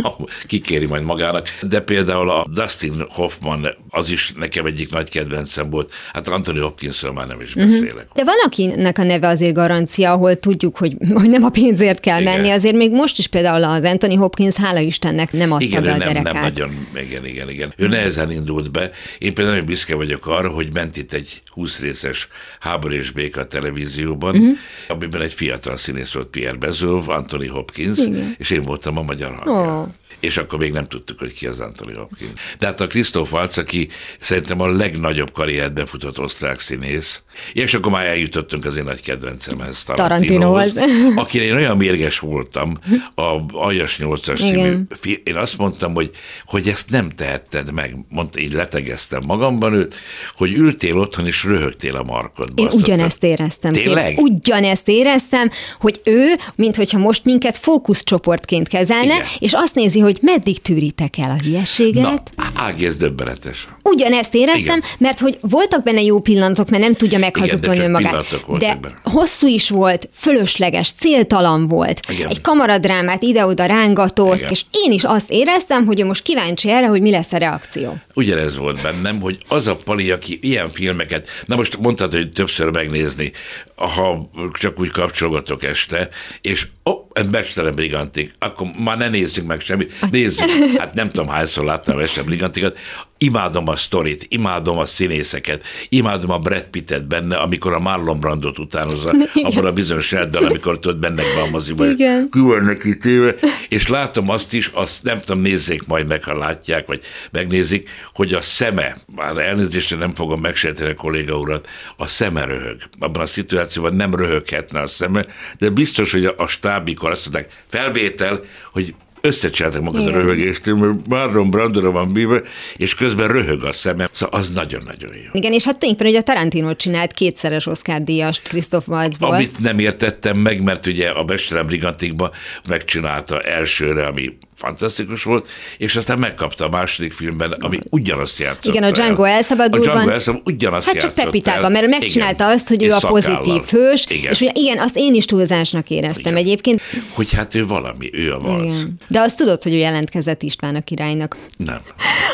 Kikéri 0.48 0.86
majd 0.86 1.04
magának. 1.04 1.48
De 1.62 1.80
például 1.82 2.30
a 2.30 2.46
Dustin 2.54 3.06
Hoffman, 3.10 3.68
az 3.90 4.10
is 4.10 4.34
nekem 4.36 4.66
egyik 4.66 4.92
nagy 4.92 5.10
kedvencem 5.10 5.70
volt. 5.70 5.92
Hát 6.14 6.28
Anthony 6.28 6.60
Hopkinsről 6.60 7.12
már 7.12 7.28
nem 7.28 7.42
is 7.42 7.54
Mhm. 7.56 7.70
beszélek. 7.70 8.08
De 8.14 8.24
van, 8.24 8.36
akinek 8.46 8.98
a 8.98 9.04
neve 9.04 9.28
azért 9.28 9.54
garancia, 9.54 10.12
ahol 10.12 10.36
tudjuk, 10.36 10.78
hogy, 10.78 10.96
hogy 11.14 11.30
nem 11.30 11.44
a 11.44 11.50
pénzért 11.50 12.00
kell 12.00 12.22
Igen. 12.22 12.34
menni, 12.34 12.50
azért 12.50 12.76
még 12.76 12.92
most 12.92 13.18
is 13.18 13.28
például 13.28 13.64
az 13.64 13.84
Anthony 13.84 14.18
Hopkins, 14.18 14.56
hála 14.56 14.80
Istennek, 14.80 15.32
nem 15.32 15.52
adta 15.52 15.64
Igen, 15.66 15.84
be 15.84 15.94
a 15.94 15.98
nem, 15.98 16.08
derekát. 16.08 16.34
nem 16.34 16.42
nagyon, 16.42 16.88
igen, 16.96 17.26
igen, 17.26 17.50
igen. 17.50 17.74
Ő 17.78 17.88
nehezen 17.88 18.32
indult 18.32 18.72
be. 18.72 18.92
Én 19.18 19.34
például 19.34 19.50
nagyon 19.50 19.66
büszke 19.66 19.96
vagyok 19.96 20.28
arra, 20.28 20.50
hogy 20.50 20.74
ment 20.74 20.98
itt 20.98 21.14
egy 21.14 21.42
20 21.50 21.80
részes 21.80 22.28
háború 22.60 22.94
és 22.94 23.12
béka 23.12 23.48
televízióban, 23.48 24.36
uh-huh. 24.36 24.58
amiben 24.88 25.22
egy 25.22 25.34
fiatal 25.34 25.78
színész 25.78 26.12
volt 26.12 26.28
Pierre 26.28 26.58
Bezov, 26.58 27.10
Anthony 27.10 27.50
Hopkins, 27.50 27.98
igen. 28.16 28.36
és 28.38 28.50
én 28.50 28.62
voltam 28.62 28.98
a 28.98 29.02
magyar 29.02 29.36
hangja. 29.36 29.82
Ó. 29.82 29.88
És 30.20 30.38
akkor 30.38 30.60
még 30.60 30.72
nem 30.72 30.88
tudtuk, 30.88 31.20
hogy 31.20 31.34
ki 31.34 31.48
az 31.48 31.60
Anthony 31.60 31.94
Hopkins. 31.96 32.32
Tehát 32.58 32.82
a 32.82 32.88
Christoph 32.88 33.34
Waltz, 33.34 33.58
aki 33.58 33.90
szerintem 34.20 34.62
a 34.62 34.68
legnagyobb 34.68 35.32
karriert 35.32 35.74
befutott 35.74 36.20
osztrák 36.20 36.60
színész, 36.60 37.22
és 37.54 37.74
akkor 37.74 37.92
már 37.92 38.06
eljutottunk 38.06 38.66
az 38.66 38.76
én 38.78 38.84
nagy 38.84 39.02
kedvencemhez, 39.02 39.84
Tarantinohoz. 39.84 40.74
Tarantinohoz, 40.74 41.16
akire 41.18 41.44
én 41.44 41.54
olyan 41.56 41.78
mérges 41.78 42.20
voltam 42.20 42.80
a 43.16 43.36
Aljas 43.52 43.98
8-as 44.02 44.38
című 44.38 44.58
Igen. 44.58 44.88
fi- 45.00 45.22
én 45.28 45.36
azt 45.36 45.58
mondtam, 45.58 45.94
hogy, 45.94 46.12
hogy 46.46 46.68
ezt 46.70 46.90
nem 46.90 47.10
tehetted 47.10 47.72
meg, 47.74 47.96
mondta, 48.10 48.40
így 48.40 48.54
letegeztem 48.54 49.22
magamban 49.26 49.74
őt, 49.74 49.96
hogy 50.36 50.54
ültél 50.54 50.98
otthon 50.98 51.26
és 51.26 51.44
röhögtél 51.44 51.96
a 51.96 52.04
markodba. 52.04 52.62
Én 52.62 52.68
Azt 52.68 52.76
ugyanezt 52.76 53.24
éreztem. 53.24 53.72
Tényleg? 53.72 54.06
Képz- 54.16 54.22
Ugyanezt 54.22 54.88
éreztem, 54.88 55.50
hogy 55.80 56.02
ő, 56.04 56.26
mintha 56.56 56.98
most 56.98 57.26
minket 57.26 57.58
fókuszcsoportként 57.58 58.68
kezelne, 58.68 59.04
Igen. 59.14 59.26
és 59.40 59.52
azt 59.54 59.76
nézi, 59.76 59.99
hogy 60.00 60.18
meddig 60.22 60.62
tűritek 60.62 61.18
el 61.18 61.32
a 61.40 61.44
hülyeséget. 61.44 62.04
Na, 62.04 62.44
Ági, 62.56 62.86
ez 62.86 62.98
döbbenetes. 62.98 63.68
Ugyanezt 63.84 64.34
éreztem, 64.34 64.78
Igen. 64.78 64.84
mert 64.98 65.20
hogy 65.20 65.38
voltak 65.42 65.84
benne 65.84 66.02
jó 66.02 66.20
pillanatok, 66.20 66.70
mert 66.70 66.84
nem 66.84 66.94
tudja 66.94 67.18
meghazudtolni 67.18 67.80
önmagát. 67.80 68.46
De 68.58 68.80
hosszú 69.04 69.48
is 69.48 69.70
volt, 69.70 70.10
fölösleges, 70.14 70.92
céltalan 70.92 71.68
volt. 71.68 72.00
Igen. 72.10 72.30
Egy 72.30 72.42
kamaradrámát 72.42 73.24
ide-oda 73.24 73.66
rángatott, 73.66 74.38
Igen. 74.38 74.50
és 74.50 74.64
én 74.72 74.92
is 74.92 75.04
azt 75.04 75.32
éreztem, 75.32 75.86
hogy 75.86 76.06
most 76.06 76.24
kíváncsi 76.24 76.70
erre, 76.70 76.88
hogy 76.88 77.02
mi 77.02 77.12
lesz 77.12 77.32
a 77.32 77.38
reakció. 77.38 77.98
Ugyanez 78.14 78.58
volt 78.58 78.82
bennem, 78.82 79.22
hogy 79.22 79.38
az 79.48 79.68
a 79.68 79.76
pali, 79.76 80.12
aki 80.12 80.40
ilyen 80.42 80.70
filmeket, 80.70 81.28
na 81.46 81.56
most 81.56 81.78
mondtad, 81.78 82.12
hogy 82.12 82.30
többször 82.30 82.70
megnézni, 82.70 83.32
ha 83.76 84.30
csak 84.60 84.80
úgy 84.80 84.92
kapcsolgatok 84.92 85.64
este, 85.64 86.10
és 86.42 86.68
ó, 86.86 86.92
oh, 86.92 87.24
Becstelen 87.24 87.76
Brigantik, 87.76 88.34
akkor 88.40 88.68
már 88.84 88.98
ne 88.98 89.10
nézzük 89.10 89.46
meg 89.46 89.62
semmit, 89.62 89.89
nézzük. 90.12 90.50
Hát 90.78 90.94
nem 90.94 91.12
tudom, 91.12 91.28
hányszor 91.28 91.66
láttam 91.66 91.98
Becstelen 91.98 92.26
Brigantikat, 92.26 92.78
imádom 93.20 93.68
a 93.68 93.76
sztorit, 93.76 94.26
imádom 94.30 94.78
a 94.78 94.86
színészeket, 94.86 95.64
imádom 95.90 96.32
a 96.32 96.38
Brad 96.38 96.68
Pittet 96.68 97.08
benne, 97.08 97.38
amikor 97.38 97.74
a 97.74 97.80
Marlon 97.80 98.20
Brandot 98.20 98.60
utánozza, 98.60 99.14
abban 99.34 99.66
a 99.66 99.72
bizonyos 99.72 100.12
reddel, 100.12 100.44
amikor 100.44 100.80
tudod 100.80 100.98
bennek 100.98 101.26
be 101.36 101.42
a 101.42 101.50
moziba, 101.50 101.90
Igen. 101.90 102.30
külön 102.30 102.64
neki 102.64 102.98
téve, 102.98 103.36
és 103.70 103.88
látom 103.88 104.30
azt 104.30 104.54
is, 104.54 104.68
azt 104.68 105.04
nem 105.04 105.22
tudom, 105.22 105.42
nézzék 105.42 105.86
majd 105.86 106.08
meg, 106.08 106.24
ha 106.24 106.38
látják, 106.38 106.88
vagy 106.88 107.02
megnézik, 107.32 107.90
hogy 108.14 108.34
a 108.34 108.42
szeme, 108.42 108.98
már 109.16 109.38
elnézésre 109.38 109.98
nem 109.98 110.16
fogom 110.16 110.42
megsérteni 110.42 110.90
a 110.90 110.94
kolléga 110.94 111.38
urat, 111.38 111.68
a 111.98 112.08
szeme 112.08 112.46
röhög. 112.46 112.78
Abban 113.00 113.22
a 113.22 113.26
szituációban 113.26 113.96
nem 113.96 114.16
röhöghetne 114.16 114.82
a 114.82 114.88
szeme, 114.88 115.26
de 115.58 115.70
biztos, 115.70 116.12
hogy 116.12 116.26
a, 116.26 116.34
a 116.38 116.48
stábikor 116.48 117.12
azt 117.12 117.32
mondták, 117.32 117.64
felvétel, 117.68 118.40
hogy 118.72 118.94
összecseltek 119.22 119.82
magad 119.82 120.06
a 120.06 120.10
Igen. 120.10 120.22
röhögéstől, 120.22 120.76
mert 120.76 121.08
Marlon 121.08 121.50
Brandora 121.50 121.92
van 121.92 122.14
bíve, 122.14 122.42
és 122.76 122.96
közben 122.96 123.28
röhög 123.28 123.64
a 123.64 123.72
szemem. 123.72 124.08
Szóval 124.12 124.40
az 124.40 124.50
nagyon-nagyon 124.50 125.12
jó. 125.16 125.30
Igen, 125.32 125.54
és 125.54 125.64
hát 125.64 125.78
tulajdonképpen 125.78 126.08
ugye 126.08 126.20
a 126.20 126.24
Tarantino 126.24 126.76
csinált 126.76 127.12
kétszeres 127.12 127.66
Oscar 127.66 128.04
díjast 128.04 128.48
Christoph 128.48 128.90
Waltzból. 128.90 129.30
Amit 129.34 129.60
nem 129.60 129.80
értettem 129.80 130.38
meg, 130.38 130.64
mert 130.64 130.86
ugye 130.86 131.10
a 131.10 131.24
Bestelem 131.24 131.66
Brigantikban 131.66 132.32
megcsinálta 132.68 133.42
elsőre, 133.42 134.06
ami 134.06 134.38
fantasztikus 134.60 135.24
volt, 135.24 135.48
és 135.78 135.96
aztán 135.96 136.20
megkapta 136.20 136.66
a 136.66 136.70
második 136.70 137.14
filmben, 137.14 137.52
ami 137.52 137.80
ugyanazt 137.90 138.40
játszott. 138.40 138.74
Igen, 138.74 138.84
a 138.84 138.92
Django 138.92 139.24
el. 139.24 139.34
elszabadultban. 139.36 139.90
A 139.90 139.94
Django 139.94 140.12
elszabadul 140.12 140.54
ugyanazt 140.54 140.88
Hát 140.88 140.98
csak 140.98 141.14
Pepitában, 141.14 141.72
mert 141.72 141.88
megcsinálta 141.88 142.44
Igen. 142.44 142.56
azt, 142.56 142.68
hogy 142.68 142.84
ő 142.84 142.86
És 142.86 142.92
a 142.92 143.00
szakállal. 143.00 143.22
pozitív 143.22 143.80
hős, 143.80 144.06
Igen. 144.10 144.32
és 144.32 144.42
ugye 144.42 144.52
igen, 144.54 144.78
azt 144.80 144.98
én 144.98 145.14
is 145.14 145.26
túlzásnak 145.26 145.90
éreztem 145.90 146.32
Igen. 146.34 146.36
egyébként. 146.46 146.82
Hogy 147.14 147.34
hát 147.34 147.56
ő 147.56 147.66
valami, 147.68 148.10
ő 148.14 148.32
a 148.34 148.40
valsz. 148.40 148.76
Igen. 148.76 148.96
De 149.08 149.20
azt 149.20 149.38
tudod, 149.38 149.64
hogy 149.64 149.74
ő 149.74 149.78
jelentkezett 149.78 150.42
István 150.42 150.76
a 150.76 150.82
királynak. 150.82 151.38
Nem. 151.58 151.82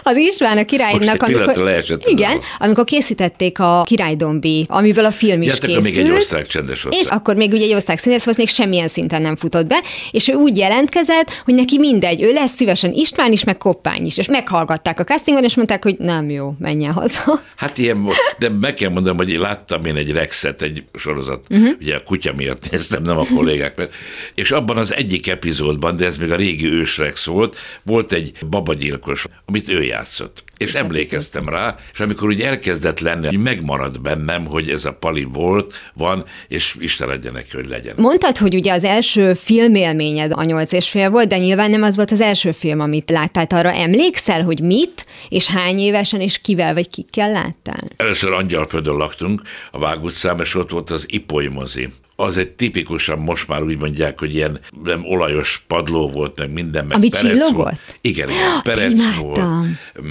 Az 0.04 0.18
István 0.18 0.58
a 0.58 0.64
királynak, 0.64 1.22
Most 1.28 1.40
az 1.50 1.98
igen, 2.06 2.40
amikor 2.58 2.84
készítették 2.84 3.60
a 3.60 3.84
királydombi, 3.86 4.66
amiből 4.70 5.06
a 5.06 5.12
film 5.12 5.42
is 5.42 5.48
Ja, 5.48 5.54
készült. 5.58 5.84
még 5.84 5.98
egy 5.98 6.10
osztrák 6.12 6.48
csendes 6.48 6.78
És 6.78 6.86
osztrák. 6.86 7.20
akkor 7.20 7.36
még 7.36 7.52
ugye 7.54 7.64
egy 7.66 7.74
osztrák 7.74 8.00
színész 8.00 8.24
volt, 8.24 8.38
még 8.38 8.48
semmilyen 8.50 8.88
szinten 8.88 9.22
nem 9.22 9.36
futott 9.36 9.66
be, 9.66 9.82
és 10.12 10.28
ő 10.28 10.34
úgy 10.34 10.58
jelentkezett, 10.58 11.42
hogy 11.46 11.54
neki 11.54 11.78
mindegy, 12.16 12.32
ő 12.32 12.40
lesz 12.40 12.56
szívesen 12.56 12.92
István 12.94 13.32
is, 13.32 13.44
meg 13.44 13.58
Koppány 13.58 14.06
is, 14.06 14.18
és 14.18 14.28
meghallgatták 14.28 15.00
a 15.00 15.04
castingon, 15.04 15.44
és 15.44 15.56
mondták, 15.56 15.84
hogy 15.84 15.96
nem 15.98 16.30
jó, 16.30 16.56
menjen 16.60 16.92
haza. 16.92 17.24
Hát 17.56 17.78
ilyen, 17.78 18.04
volt. 18.04 18.18
de 18.38 18.50
meg 18.50 18.74
kell 18.74 18.90
mondanom, 18.90 19.18
hogy 19.18 19.30
én 19.30 19.40
láttam 19.40 19.86
én 19.86 19.96
egy 19.96 20.12
Rexet, 20.12 20.62
egy 20.62 20.84
sorozat, 20.94 21.46
uh-huh. 21.50 21.70
ugye 21.80 21.96
a 21.96 22.04
kutya 22.04 22.34
miatt 22.34 22.70
néztem, 22.72 23.04
nem 23.04 23.18
a 23.18 23.26
kollégák 23.36 23.78
miatt, 23.78 23.94
és 24.36 24.52
abban 24.52 24.78
az 24.78 24.94
egyik 24.94 25.28
epizódban, 25.28 25.96
de 25.96 26.06
ez 26.06 26.18
még 26.18 26.32
a 26.32 26.36
régi 26.36 26.72
ős 26.72 26.98
Rex 26.98 27.26
volt, 27.26 27.58
volt 27.84 28.12
egy 28.12 28.32
babagyilkos, 28.50 29.26
amit 29.46 29.70
ő 29.70 29.84
játszott. 29.84 30.44
És 30.58 30.74
emlékeztem 30.74 31.50
rá, 31.50 31.76
és 31.94 32.00
amikor 32.00 32.28
úgy 32.28 32.42
elkezdett 32.42 33.00
lenni, 33.00 33.26
hogy 33.26 33.38
megmaradt 33.38 34.02
bennem, 34.02 34.46
hogy 34.46 34.70
ez 34.70 34.86
a 34.86 34.94
pali 34.94 35.24
volt, 35.24 35.74
van, 35.94 36.26
és 36.48 36.76
Isten 36.80 37.10
adja 37.10 37.32
neki, 37.32 37.50
hogy 37.54 37.68
legyen. 37.68 37.94
Mondtad, 37.98 38.38
hogy 38.38 38.56
ugye 38.56 38.74
az 38.74 38.84
első 38.84 39.34
filmélményed 39.34 40.32
a 40.36 40.44
nyolc 40.44 40.72
és 40.72 40.90
fél 40.90 41.10
volt, 41.10 41.28
de 41.28 41.38
nyilván 41.38 41.70
nem 41.70 41.84
az 41.84 41.96
volt 41.96 42.12
az 42.12 42.22
első 42.22 42.52
film, 42.52 42.80
amit 42.80 43.10
láttál. 43.10 43.46
Arra 43.50 43.72
emlékszel, 43.72 44.44
hogy 44.44 44.60
mit, 44.60 45.06
és 45.30 45.48
hány 45.48 45.80
évesen, 45.80 46.22
és 46.22 46.38
kivel 46.38 46.74
vagy 46.74 46.90
kikkel 46.90 47.32
láttál? 47.32 47.84
Először 47.98 48.32
Angyalföldön 48.32 48.96
laktunk, 48.96 49.42
a 49.72 49.80
Vág 49.80 50.04
utcában, 50.04 50.46
és 50.46 50.56
ott 50.56 50.72
volt 50.72 50.90
az 50.90 51.06
Ipoly 51.10 51.48
mozi. 51.48 51.90
Az 52.18 52.38
egy 52.38 52.52
tipikusan, 52.52 53.20
most 53.20 53.48
már 53.48 53.62
úgy 53.64 53.78
mondják, 53.78 54.20
hogy 54.20 54.36
ilyen 54.36 54.60
nem 54.84 55.06
olajos 55.06 55.64
padló 55.68 56.10
volt, 56.10 56.38
meg 56.40 56.52
minden, 56.52 56.86
meg 56.86 56.98
Ami 56.98 57.10
perec 57.10 57.26
csillogott? 57.26 57.56
volt. 57.56 57.80
Igen, 58.02 58.30
igen, 58.30 58.62
perec 58.64 59.16
volt, 59.16 59.42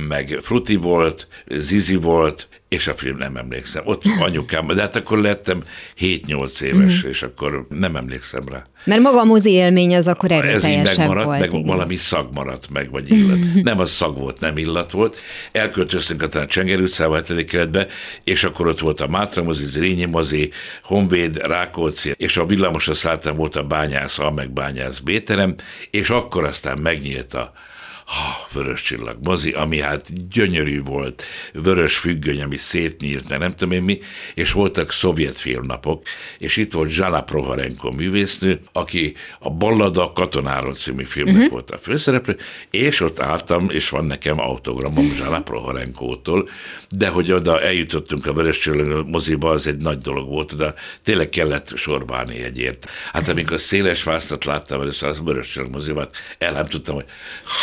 meg 0.08 0.38
fruti 0.42 0.76
volt, 0.76 1.28
zizi 1.46 1.96
volt, 1.96 2.48
és 2.68 2.86
a 2.88 2.94
film 2.94 3.16
nem 3.16 3.36
emlékszem. 3.36 3.82
Ott 3.86 4.02
anyukám, 4.20 4.66
de 4.66 4.80
hát 4.80 4.96
akkor 4.96 5.18
lettem 5.18 5.62
7-8 6.00 6.60
éves, 6.60 6.98
Mhm. 7.00 7.08
és 7.08 7.22
akkor 7.22 7.66
nem 7.68 7.96
emlékszem 7.96 8.42
rá. 8.48 8.64
Mert 8.84 9.00
maga 9.00 9.20
a 9.20 9.24
mozi 9.24 9.50
élmény 9.50 9.96
az 9.96 10.08
akkor 10.08 10.32
Ez 10.32 10.38
így 10.38 10.44
erőteljesebb 10.48 10.98
megmaradt, 10.98 11.26
volt. 11.26 11.40
meg 11.40 11.52
igen. 11.52 11.66
valami 11.66 11.96
szag 11.96 12.28
maradt 12.34 12.70
meg, 12.70 12.90
vagy 12.90 13.10
illat. 13.10 13.38
Nem 13.62 13.80
az 13.80 13.90
szag 13.90 14.18
volt, 14.18 14.40
nem 14.40 14.56
illat 14.56 14.90
volt. 14.90 15.16
Elköltöztünk 15.52 16.22
a 16.22 16.46
Csenger 16.46 16.80
utcába, 16.80 17.20
7. 17.26 17.44
keretbe, 17.44 17.86
és 18.24 18.44
akkor 18.44 18.66
ott 18.66 18.80
volt 18.80 19.00
a 19.00 19.06
Mátra 19.06 19.42
mozi, 19.42 19.64
Zrínyi 19.66 20.04
mozi, 20.04 20.50
Honvéd, 20.82 21.36
Rákóczi, 21.36 22.14
és 22.16 22.36
a 22.36 22.46
villamosra 22.46 22.94
szálltam 22.94 23.36
volt 23.36 23.56
a 23.56 23.62
bányász, 23.62 24.18
A 24.18 24.30
meg 24.30 24.50
bányász 24.50 24.98
B-terem, 24.98 25.54
és 25.90 26.10
akkor 26.10 26.44
aztán 26.44 26.78
megnyílt 26.78 27.34
a 27.34 27.52
ha, 28.04 28.46
vörös 28.52 28.82
csillag 28.82 29.16
mozi, 29.22 29.50
ami 29.50 29.80
hát 29.80 30.28
gyönyörű 30.28 30.82
volt, 30.82 31.24
vörös 31.52 31.96
függöny, 31.96 32.42
ami 32.42 32.56
szétnyílt, 32.56 33.28
mert 33.28 33.40
nem 33.40 33.50
tudom 33.50 33.72
én 33.72 33.82
mi, 33.82 34.00
és 34.34 34.52
voltak 34.52 34.92
szovjet 34.92 35.40
filmnapok, 35.40 36.02
és 36.38 36.56
itt 36.56 36.72
volt 36.72 36.90
Zsana 36.90 37.22
Proharenko 37.22 37.90
művésznő, 37.90 38.60
aki 38.72 39.14
a 39.38 39.50
Ballada 39.50 40.12
katonáról 40.12 40.74
című 40.74 41.04
filmnek 41.04 41.34
uh-huh. 41.34 41.50
volt 41.50 41.70
a 41.70 41.78
főszereplő, 41.78 42.36
és 42.70 43.00
ott 43.00 43.20
álltam, 43.20 43.70
és 43.70 43.88
van 43.88 44.04
nekem 44.04 44.40
autogramom 44.40 45.14
Zsana 45.14 45.42
Proharenkótól, 45.42 46.48
de 46.88 47.08
hogy 47.08 47.32
oda 47.32 47.60
eljutottunk 47.60 48.26
a 48.26 48.32
vörös 48.32 48.58
csillag 48.58 49.08
moziba, 49.08 49.50
az 49.50 49.66
egy 49.66 49.76
nagy 49.76 49.98
dolog 49.98 50.28
volt, 50.28 50.52
oda 50.52 50.74
tényleg 51.02 51.28
kellett 51.28 51.76
sorba 51.76 52.16
állni 52.16 52.42
egyért. 52.42 52.88
Hát 53.12 53.28
amikor 53.28 53.60
széles 53.60 54.02
vásztat 54.02 54.44
láttam 54.44 54.80
először 54.80 55.08
az 55.08 55.20
vörös 55.24 55.48
csillag 55.48 55.70
moziban, 55.70 56.08
el 56.38 56.52
nem 56.52 56.66
tudtam, 56.66 56.94
hogy 56.94 57.04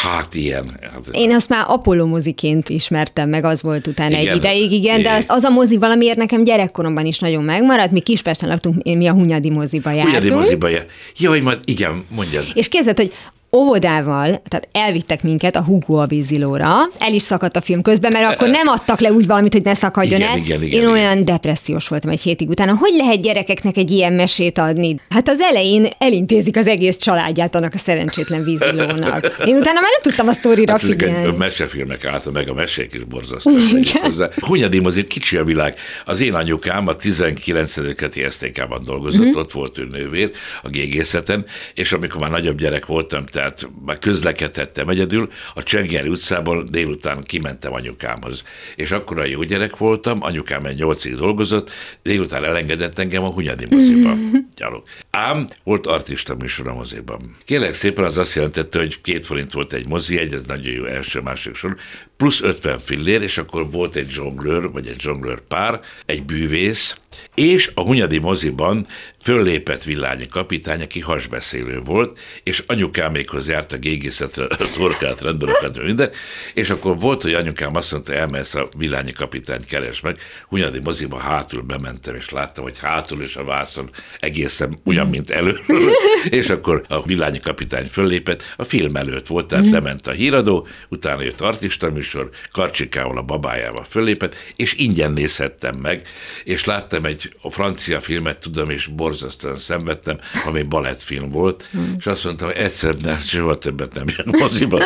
hát 0.03 0.30
ilyen. 0.35 0.77
Hát, 0.81 1.01
Én 1.11 1.31
azt 1.33 1.49
már 1.49 1.65
Apollo 1.67 2.05
moziként 2.05 2.69
ismertem 2.69 3.29
meg, 3.29 3.43
az 3.43 3.61
volt 3.61 3.87
utána 3.87 4.19
Igen. 4.19 4.31
egy 4.31 4.35
ideig, 4.37 4.71
igen, 4.71 4.95
de 4.95 4.99
Igen. 5.01 5.15
az, 5.15 5.25
az 5.27 5.43
a 5.43 5.49
mozi 5.49 5.77
valamiért 5.77 6.17
nekem 6.17 6.43
gyerekkoromban 6.43 7.05
is 7.05 7.19
nagyon 7.19 7.43
megmaradt. 7.43 7.91
Mi 7.91 7.99
Kispesten 7.99 8.49
laktunk, 8.49 8.83
mi 8.83 9.07
a 9.07 9.13
Hunyadi 9.13 9.49
moziba 9.49 9.89
Hunyadi 9.89 10.11
jártunk. 10.11 10.33
moziba 10.33 10.67
jár. 10.67 10.85
Jaj, 11.17 11.39
majd 11.39 11.59
igen, 11.65 12.05
mondjad. 12.09 12.45
És 12.53 12.67
képzeld, 12.67 12.97
hogy 12.97 13.11
óvodával, 13.57 14.41
tehát 14.47 14.67
elvittek 14.71 15.23
minket 15.23 15.55
a 15.55 15.63
Hugo 15.63 15.95
Abizilóra, 15.95 16.67
el 16.99 17.13
is 17.13 17.21
szakadt 17.21 17.55
a 17.55 17.61
film 17.61 17.81
közben, 17.81 18.11
mert 18.11 18.33
akkor 18.33 18.49
nem 18.49 18.67
adtak 18.67 18.99
le 18.99 19.11
úgy 19.11 19.27
valamit, 19.27 19.53
hogy 19.53 19.63
ne 19.63 19.73
szakadjon 19.73 20.19
Igen, 20.19 20.31
el. 20.31 20.37
igen, 20.37 20.63
igen, 20.63 20.79
Én 20.79 20.79
igen. 20.79 20.91
olyan 20.91 21.25
depressziós 21.25 21.87
voltam 21.87 22.09
egy 22.09 22.21
hétig 22.21 22.49
utána. 22.49 22.75
Hogy 22.77 22.93
lehet 22.97 23.21
gyerekeknek 23.21 23.77
egy 23.77 23.91
ilyen 23.91 24.13
mesét 24.13 24.57
adni? 24.57 24.95
Hát 25.09 25.29
az 25.29 25.39
elején 25.39 25.87
elintézik 25.97 26.57
az 26.57 26.67
egész 26.67 26.95
családját 26.97 27.55
annak 27.55 27.73
a 27.73 27.77
szerencsétlen 27.77 28.43
vízilónak. 28.43 29.25
Én 29.45 29.55
utána 29.55 29.79
már 29.79 29.91
nem 29.91 30.01
tudtam 30.01 30.27
a 30.27 30.31
sztorira 30.33 30.71
Hát 30.71 30.81
figyelni. 30.81 31.37
mesefilmek 31.37 32.05
álltak 32.05 32.33
meg, 32.33 32.49
a 32.49 32.53
mesék 32.53 32.93
is 32.93 33.03
borzasztóak. 33.03 33.55
hozzá. 34.01 34.29
Hunyadim 34.39 34.85
azért 34.85 35.07
kicsi 35.07 35.37
a 35.37 35.43
világ. 35.43 35.75
Az 36.05 36.21
én 36.21 36.33
anyukám 36.33 36.87
a 36.87 36.95
19. 36.95 37.95
keti 37.95 38.25
STK-ban 38.29 38.81
dolgozott, 38.85 39.25
Mhm. 39.25 39.37
ott 39.37 39.51
volt 39.51 39.77
ő 39.77 39.87
nővér 39.91 40.31
a 40.63 40.69
gégészeten, 40.69 41.45
és 41.73 41.91
amikor 41.91 42.21
már 42.21 42.29
nagyobb 42.29 42.57
gyerek 42.59 42.85
voltam, 42.85 43.25
tehát 43.41 43.69
már 43.85 43.99
közlekedhettem 43.99 44.89
egyedül, 44.89 45.29
a 45.53 45.63
Csengeri 45.63 46.09
utcából 46.09 46.63
délután 46.69 47.23
kimentem 47.23 47.73
anyukámhoz. 47.73 48.43
És 48.75 48.91
akkor 48.91 49.19
a 49.19 49.25
jó 49.25 49.43
gyerek 49.43 49.77
voltam, 49.77 50.23
anyukám 50.23 50.65
egy 50.65 50.75
nyolcig 50.75 51.15
dolgozott, 51.15 51.69
délután 52.03 52.43
elengedett 52.43 52.99
engem 52.99 53.23
a 53.23 53.29
Hunyadi 53.29 53.65
moziba. 53.69 54.13
Gyalog. 54.55 54.83
Ám 55.09 55.47
volt 55.63 55.87
artista 55.87 56.35
műsor 56.35 56.67
a 56.67 56.73
moziban. 56.73 57.35
Kérlek 57.45 57.73
szépen 57.73 58.05
az 58.05 58.17
azt 58.17 58.35
jelentette, 58.35 58.79
hogy 58.79 59.01
két 59.01 59.25
forint 59.25 59.51
volt 59.51 59.73
egy 59.73 59.87
mozi 59.87 60.17
egy, 60.17 60.33
ez 60.33 60.43
nagyon 60.43 60.73
jó 60.73 60.85
első-másik 60.85 61.55
sor, 61.55 61.75
plusz 62.21 62.41
50 62.41 62.79
fillér, 62.79 63.21
és 63.21 63.37
akkor 63.37 63.71
volt 63.71 63.95
egy 63.95 64.09
zsonglőr, 64.09 64.71
vagy 64.71 64.87
egy 64.87 64.99
zsonglőr 64.99 65.41
pár, 65.47 65.81
egy 66.05 66.23
bűvész, 66.23 66.95
és 67.35 67.71
a 67.73 67.81
Hunyadi 67.81 68.17
moziban 68.17 68.87
föllépett 69.23 69.83
villányi 69.83 70.27
kapitány, 70.27 70.81
aki 70.81 70.99
hasbeszélő 70.99 71.79
volt, 71.79 72.19
és 72.43 72.63
anyukámékhoz 72.67 73.47
járt 73.47 73.71
a 73.71 73.77
gégészetre, 73.77 74.43
a 74.43 74.71
torkát, 74.75 75.21
rendőröket, 75.21 75.83
minden, 75.83 76.09
és 76.53 76.69
akkor 76.69 76.99
volt, 76.99 77.21
hogy 77.21 77.33
anyukám 77.33 77.75
azt 77.75 77.91
mondta, 77.91 78.13
elmehetsz 78.13 78.55
a 78.55 78.69
villányi 78.77 79.11
kapitányt 79.11 79.65
keres 79.65 80.01
meg, 80.01 80.19
Hunyadi 80.47 80.79
moziba 80.79 81.17
hátul 81.17 81.61
bementem, 81.61 82.15
és 82.15 82.29
láttam, 82.29 82.63
hogy 82.63 82.79
hátul 82.79 83.21
és 83.21 83.35
a 83.35 83.43
vászon 83.43 83.89
egészen 84.19 84.77
ugyan, 84.83 85.07
mint 85.07 85.29
elő, 85.29 85.59
és 86.29 86.49
akkor 86.49 86.83
a 86.87 87.01
villányi 87.01 87.39
kapitány 87.39 87.87
föllépett, 87.87 88.53
a 88.55 88.63
film 88.63 88.95
előtt 88.95 89.27
volt, 89.27 89.47
tehát 89.47 89.69
lement 89.69 90.07
a 90.07 90.11
híradó, 90.11 90.67
utána 90.89 91.21
jött 91.21 91.41
artista 91.41 91.91
műsor, 91.91 92.10
Karcsikával 92.51 93.17
a 93.17 93.21
babájával 93.21 93.85
föllépett, 93.89 94.35
és 94.55 94.73
ingyen 94.73 95.11
nézhettem 95.11 95.75
meg, 95.75 96.07
és 96.43 96.65
láttam 96.65 97.05
egy 97.05 97.33
a 97.41 97.51
francia 97.51 98.01
filmet, 98.01 98.37
tudom, 98.37 98.69
és 98.69 98.85
borzasztóan 98.87 99.55
szenvedtem, 99.55 100.19
ami 100.45 100.61
balettfilm 100.61 101.29
volt, 101.29 101.69
és 101.97 102.05
azt 102.05 102.23
mondtam, 102.23 102.47
hogy 102.47 102.57
egyszer 102.57 102.95
ne, 102.95 103.19
soha 103.19 103.57
többet 103.57 103.93
nem 103.93 104.05
jön 104.17 104.35
moziba. 104.39 104.79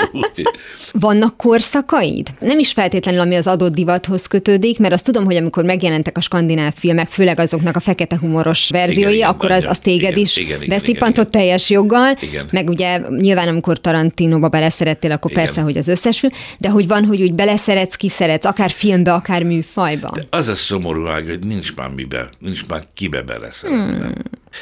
Vannak 0.91 1.37
korszakaid? 1.37 2.27
Nem 2.39 2.59
is 2.59 2.71
feltétlenül, 2.71 3.21
ami 3.21 3.35
az 3.35 3.47
adott 3.47 3.73
divathoz 3.73 4.27
kötődik, 4.27 4.79
mert 4.79 4.93
azt 4.93 5.05
tudom, 5.05 5.25
hogy 5.25 5.35
amikor 5.35 5.63
megjelentek 5.63 6.17
a 6.17 6.21
skandináv 6.21 6.73
filmek, 6.75 7.09
főleg 7.09 7.39
azoknak 7.39 7.75
a 7.75 7.79
fekete 7.79 8.17
humoros 8.17 8.69
verziói, 8.69 9.15
igen, 9.15 9.29
akkor 9.29 9.51
az, 9.51 9.57
nagyon. 9.57 9.71
az 9.71 9.79
téged 9.79 10.11
Igen, 10.11 10.23
is 10.23 10.37
igen, 10.37 10.61
igen, 10.61 10.77
beszippantott 10.77 11.27
igen, 11.27 11.41
teljes 11.41 11.69
joggal, 11.69 12.17
Igen. 12.21 12.47
meg 12.51 12.69
ugye 12.69 12.99
nyilván 13.09 13.47
amikor 13.47 13.79
Tarantinoba 13.79 14.49
beleszerettél, 14.49 15.11
akkor 15.11 15.31
Igen. 15.31 15.43
persze, 15.43 15.61
hogy 15.61 15.77
az 15.77 15.87
összes 15.87 16.19
film, 16.19 16.31
de 16.59 16.69
hogy 16.69 16.87
van, 16.87 17.05
hogy 17.05 17.14
úgy 17.21 17.33
beleszeretsz, 17.33 17.95
kiszeretsz, 17.95 18.45
akár 18.45 18.71
filmbe, 18.71 19.13
akár 19.13 19.43
műfajba. 19.43 20.13
Az 20.29 20.47
a 20.47 20.55
szomorú 20.55 21.05
ág, 21.07 21.27
hogy 21.27 21.39
nincs 21.39 21.75
már 21.75 21.89
mibe, 21.89 22.29
nincs 22.39 22.65
már 22.67 22.87
kibe 22.93 23.21
beleszeretni. 23.21 23.95
Hmm. 23.95 24.13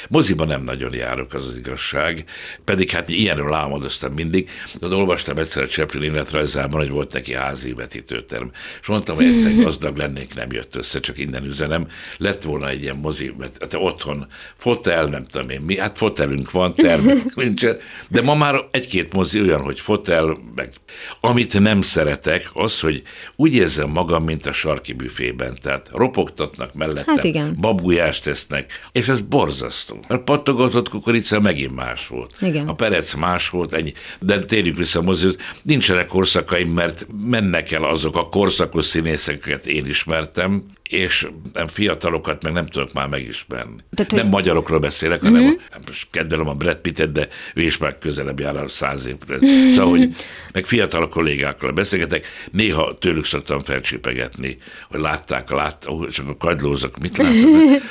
Moziba 0.10 0.46
nem 0.46 0.64
nagyon 0.64 0.94
járok, 0.94 1.34
az 1.34 1.48
az 1.48 1.58
igazság, 1.58 2.26
pedig 2.64 2.90
hát 2.90 3.10
ilyenről 3.10 3.54
álmodoztam 3.54 4.14
mindig. 4.14 4.50
Tudod, 4.72 5.00
olvastam 5.00 5.38
egyszer 5.38 5.64
a 5.64 5.68
Chaplin 5.68 6.04
életrajzában, 6.04 6.80
hogy 6.80 6.90
volt 6.90 7.14
neki 7.14 7.34
házi 7.34 7.74
vetítőterm, 7.74 8.48
és 8.82 8.88
mondtam, 8.88 9.16
hogy 9.16 9.26
egyszer 9.26 9.56
gazdag 9.64 9.98
lennék, 9.98 10.36
nem 10.36 10.52
jött 10.52 10.76
össze, 10.76 11.00
csak 11.00 11.18
innen 11.18 11.46
üzenem. 11.46 11.88
Lett 12.18 12.42
volna 12.42 12.70
egy 12.70 12.82
ilyen 12.82 12.96
mozi, 12.96 13.34
hát 13.60 13.74
otthon 13.74 14.28
fotel, 14.56 15.06
nem 15.06 15.26
tudom 15.26 15.50
én 15.50 15.62
mi, 15.62 15.78
hát 15.78 15.98
fotelünk 15.98 16.52
van, 16.52 16.76
termünk 16.76 17.36
nincsen, 17.44 17.78
de 18.08 18.22
ma 18.22 18.36
már 18.36 18.56
egy-két 18.72 19.14
mozi 19.14 19.42
olyan, 19.42 19.62
hogy 19.62 19.80
fotel, 19.80 20.38
meg 20.56 20.72
amit 21.20 21.60
nem 21.60 21.82
szeretek, 21.82 22.50
az, 22.54 22.80
hogy 22.80 23.04
úgy 23.36 23.56
érzem 23.56 23.90
magam, 23.90 24.24
mint 24.24 24.46
a 24.46 24.52
sarki 24.52 24.94
büfében, 24.94 25.58
tehát 25.62 25.90
ropogtatnak 25.92 26.74
mellettem, 26.74 27.16
Hát 27.16 27.24
igen. 27.24 27.56
babujást 27.60 28.24
tesznek, 28.24 28.72
és 28.92 29.08
ez 29.08 29.22
borzasztó. 29.22 29.83
A 30.08 30.18
pattogatott 30.18 30.90
kukorica 30.90 31.40
megint 31.40 31.76
más 31.76 32.08
volt. 32.08 32.36
Igen. 32.40 32.68
A 32.68 32.74
perec 32.74 33.14
más 33.14 33.50
volt, 33.50 33.74
ennyi. 33.74 33.94
De 34.20 34.46
térjük 34.46 34.78
vissza 34.78 35.00
a 35.00 35.04
mozihoz. 35.04 35.38
Nincsenek 35.62 36.08
korszakaim, 36.08 36.72
mert 36.72 37.08
mennek 37.22 37.72
el 37.72 37.84
azok 37.84 38.16
a 38.16 38.30
korszakos 38.30 38.86
színészeket 38.86 39.68
én 39.68 39.86
ismertem, 39.86 40.64
és 40.90 41.28
nem 41.54 41.68
fiatalokat 41.68 42.44
meg 42.44 42.54
nem 42.54 42.66
tudok 42.66 42.94
már 42.94 43.08
megismerni. 43.08 43.84
Tehát, 43.94 44.12
nem 44.12 44.22
hogy- 44.22 44.32
magyarokról 44.32 44.80
beszélek, 44.80 45.22
hanem 45.22 45.44
uh-huh. 45.44 45.62
a, 45.72 45.78
most 45.86 46.08
kedvelem 46.12 46.48
a 46.48 46.54
Brad 46.54 46.78
Pittet, 46.78 47.12
de 47.12 47.28
ő 47.54 47.62
is 47.62 47.78
már 47.78 47.98
közelebb 47.98 48.40
jár 48.40 48.56
a 48.56 48.68
száz 48.68 49.06
évre. 49.06 49.38
Szóval, 49.74 49.90
hogy 49.90 50.10
meg 50.54 50.66
fiatal 50.66 51.10
kollégákkal 51.10 51.72
beszélgetek, 51.72 52.26
néha 52.52 52.98
tőlük 52.98 53.26
szoktam 53.26 53.60
felcsépegetni, 53.60 54.58
hogy 54.90 55.00
látták, 55.00 55.50
látták, 55.50 55.92
ó, 55.92 56.08
csak 56.08 56.30
a 56.30 56.38
kagylózok, 56.38 56.98
mit 56.98 57.18
láttak. 57.18 57.82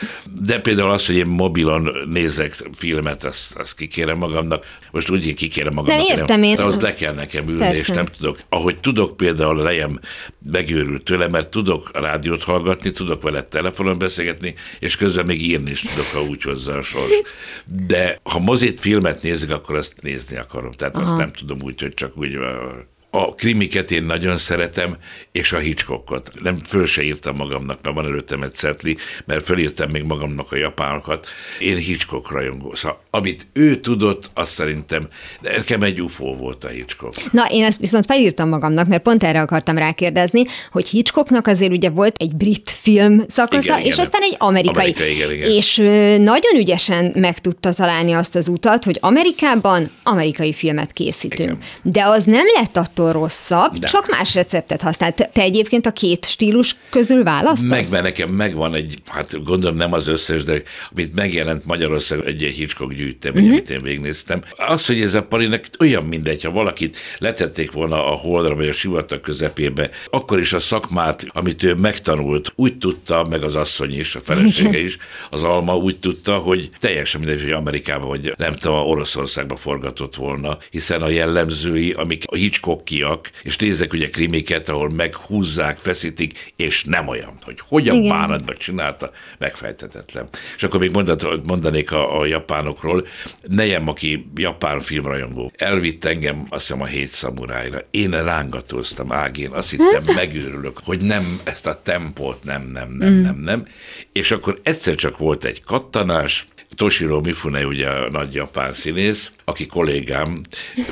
De 0.40 0.60
például 0.60 0.90
az, 0.90 1.06
hogy 1.06 1.16
én 1.16 1.26
mobilon 1.26 1.90
nézek 2.10 2.56
filmet, 2.76 3.24
azt, 3.24 3.54
azt 3.54 3.74
kikérem 3.74 4.18
magamnak. 4.18 4.66
Most 4.90 5.10
úgy, 5.10 5.24
hogy 5.24 5.34
kikérem 5.34 5.74
magamnak. 5.74 6.06
Nem, 6.06 6.18
értem. 6.18 6.40
De 6.40 6.64
az 6.64 6.80
le 6.80 6.94
kell 6.94 7.14
nekem 7.14 7.48
ülni, 7.48 7.60
Persze. 7.60 7.78
és 7.78 7.88
nem 7.88 8.06
tudok. 8.18 8.38
Ahogy 8.48 8.78
tudok 8.78 9.16
például 9.16 9.62
lejem 9.62 10.00
megőrült 10.52 11.04
tőle, 11.04 11.28
mert 11.28 11.48
tudok 11.48 11.90
rádiót 11.92 12.42
hallgatni, 12.42 12.81
tudok 12.90 13.22
vele 13.22 13.42
telefonon 13.42 13.98
beszélgetni, 13.98 14.54
és 14.78 14.96
közben 14.96 15.26
még 15.26 15.42
írni 15.42 15.70
is 15.70 15.80
tudok, 15.80 16.06
ha 16.06 16.22
úgy 16.22 16.42
hozzá 16.42 16.74
a 16.74 16.82
sors. 16.82 17.20
De 17.86 18.20
ha 18.22 18.38
mozit 18.38 18.80
filmet 18.80 19.22
nézik, 19.22 19.50
akkor 19.50 19.76
azt 19.76 20.02
nézni 20.02 20.36
akarom. 20.36 20.72
Tehát 20.72 20.94
Aha. 20.94 21.04
azt 21.04 21.16
nem 21.16 21.32
tudom 21.32 21.62
úgy, 21.62 21.80
hogy 21.80 21.94
csak 21.94 22.16
úgy 22.16 22.38
a 23.14 23.34
krimiket 23.34 23.90
én 23.90 24.04
nagyon 24.04 24.36
szeretem, 24.36 24.96
és 25.32 25.52
a 25.52 25.58
Hitchcockot. 25.58 26.30
Nem 26.42 26.58
föl 26.68 26.86
se 26.86 27.02
írtam 27.02 27.36
magamnak, 27.36 27.78
mert 27.82 27.96
van 27.96 28.04
előttem 28.04 28.42
egy 28.42 28.54
cetli, 28.54 28.96
mert 29.24 29.44
fölírtam 29.44 29.90
még 29.90 30.02
magamnak 30.02 30.52
a 30.52 30.56
japánokat. 30.56 31.26
Én 31.60 31.76
Hitchcock 31.76 32.30
rajongó. 32.30 32.74
Szóval, 32.74 33.02
amit 33.10 33.46
ő 33.52 33.80
tudott, 33.80 34.30
azt 34.34 34.52
szerintem, 34.52 35.08
nekem 35.40 35.82
egy 35.82 36.02
UFO 36.02 36.36
volt 36.36 36.64
a 36.64 36.68
Hitchcock. 36.68 37.32
Na, 37.32 37.46
én 37.50 37.64
ezt 37.64 37.78
viszont 37.78 38.06
felírtam 38.06 38.48
magamnak, 38.48 38.86
mert 38.86 39.02
pont 39.02 39.22
erre 39.22 39.40
akartam 39.40 39.78
rákérdezni, 39.78 40.44
hogy 40.70 40.88
Hitchcocknak 40.88 41.46
azért 41.46 41.72
ugye 41.72 41.90
volt 41.90 42.16
egy 42.18 42.34
brit 42.34 42.70
film 42.70 43.22
szakasza, 43.28 43.72
Igen, 43.72 43.78
és 43.78 43.94
igen. 43.94 43.98
aztán 43.98 44.22
egy 44.22 44.36
amerikai. 44.38 44.82
Amerikai, 44.82 45.14
igen, 45.14 45.32
igen. 45.32 45.50
És 45.50 45.76
nagyon 46.18 46.56
ügyesen 46.56 47.12
meg 47.14 47.38
tudta 47.38 47.72
találni 47.72 48.12
azt 48.12 48.34
az 48.34 48.48
utat, 48.48 48.84
hogy 48.84 48.98
Amerikában 49.00 49.90
amerikai 50.02 50.52
filmet 50.52 50.92
készítünk. 50.92 51.50
Igen. 51.50 51.58
De 51.82 52.04
az 52.04 52.24
nem 52.24 52.46
lett 52.54 52.76
attól 52.76 53.00
rosszabb, 53.10 53.78
De. 53.78 53.86
csak 53.86 54.10
más 54.10 54.34
receptet 54.34 54.82
használt. 54.82 55.14
Te- 55.14 55.30
Te 55.32 55.42
egyébként 55.42 55.86
a 55.86 55.90
két 55.90 56.26
stílus 56.26 56.76
közül 56.90 57.24
választasz? 57.24 57.68
Meg, 57.70 57.90
mert 57.90 58.02
nekem 58.02 58.30
megvan 58.30 58.74
egy, 58.74 58.94
hát 59.06 59.44
gondolom 59.44 59.76
nem 59.76 59.92
az 59.92 60.06
összes, 60.06 60.42
de 60.42 60.62
amit 60.90 61.14
megjelent 61.14 61.64
Magyarországon, 61.64 62.26
egy, 62.26 62.42
egy 62.42 62.54
Hitchcock 62.54 62.94
gyűjtem, 62.94 63.32
uh-huh. 63.32 63.48
amit 63.48 63.70
én 63.70 63.82
végignéztem. 63.82 64.42
Az, 64.56 64.86
hogy 64.86 65.00
ez 65.00 65.14
a 65.14 65.22
parinek 65.22 65.66
olyan 65.78 66.04
mindegy, 66.04 66.42
ha 66.42 66.50
valakit 66.50 66.96
letették 67.18 67.70
volna 67.72 68.06
a 68.12 68.16
holdra 68.16 68.54
vagy 68.54 68.68
a 68.68 68.72
sivatag 68.72 69.20
közepébe, 69.20 69.90
akkor 70.10 70.38
is 70.38 70.52
a 70.52 70.60
szakmát, 70.60 71.26
amit 71.28 71.62
ő 71.62 71.74
megtanult, 71.74 72.52
úgy 72.56 72.78
tudta, 72.78 73.26
meg 73.30 73.42
az 73.42 73.56
asszony 73.56 73.98
is, 73.98 74.14
a 74.14 74.20
felesége 74.20 74.78
is, 74.88 74.96
az 75.30 75.42
alma 75.42 75.76
úgy 75.76 75.96
tudta, 75.96 76.36
hogy 76.36 76.70
teljesen 76.78 77.20
mindegy, 77.20 77.42
hogy 77.42 77.52
Amerikában 77.52 78.08
vagy 78.08 78.34
nem 78.36 78.52
tudom, 78.52 78.86
Oroszországba 78.86 79.56
forgatott 79.56 80.14
volna, 80.14 80.58
hiszen 80.70 81.02
a 81.02 81.08
jellemzői, 81.08 81.92
amik 81.92 82.22
a 82.26 82.36
Hitchcockiak, 82.92 83.30
és 83.42 83.56
nézek 83.56 83.92
ugye 83.92 84.08
krimiket, 84.08 84.68
ahol 84.68 84.90
meghúzzák, 84.90 85.78
feszítik, 85.78 86.52
és 86.56 86.84
nem 86.84 87.08
olyan, 87.08 87.38
hogy 87.42 87.58
hogyan 87.68 87.96
Igen. 87.96 88.08
bánatban 88.08 88.54
csinálta, 88.58 89.10
megfejtetetlen. 89.38 90.28
És 90.56 90.62
akkor 90.62 90.80
még 90.80 90.90
mondat, 90.90 91.46
mondanék 91.46 91.92
a, 91.92 92.20
a 92.20 92.26
japánokról, 92.26 93.06
nejem, 93.46 93.88
aki 93.88 94.30
japán 94.34 94.80
filmrajongó, 94.80 95.52
elvitt 95.56 96.04
engem, 96.04 96.46
azt 96.48 96.66
hiszem 96.66 96.82
a 96.82 96.86
hét 96.86 97.08
szamurájra. 97.08 97.80
Én 97.90 98.10
rángatóztam 98.10 99.12
ágén, 99.12 99.50
azt 99.50 99.70
hittem, 99.70 100.04
megőrülök, 100.14 100.80
hogy 100.84 101.00
nem 101.00 101.40
ezt 101.44 101.66
a 101.66 101.80
tempót, 101.82 102.44
nem, 102.44 102.70
nem, 102.72 102.92
nem, 102.92 103.12
nem, 103.12 103.36
nem. 103.36 103.66
És 104.12 104.30
akkor 104.30 104.60
egyszer 104.62 104.94
csak 104.94 105.18
volt 105.18 105.44
egy 105.44 105.62
kattanás, 105.62 106.46
Toshiro 106.74 107.20
Mifune, 107.20 107.66
ugye 107.66 107.88
a 107.88 108.10
nagy 108.10 108.34
japán 108.34 108.72
színész, 108.72 109.32
aki 109.44 109.66
kollégám, 109.66 110.36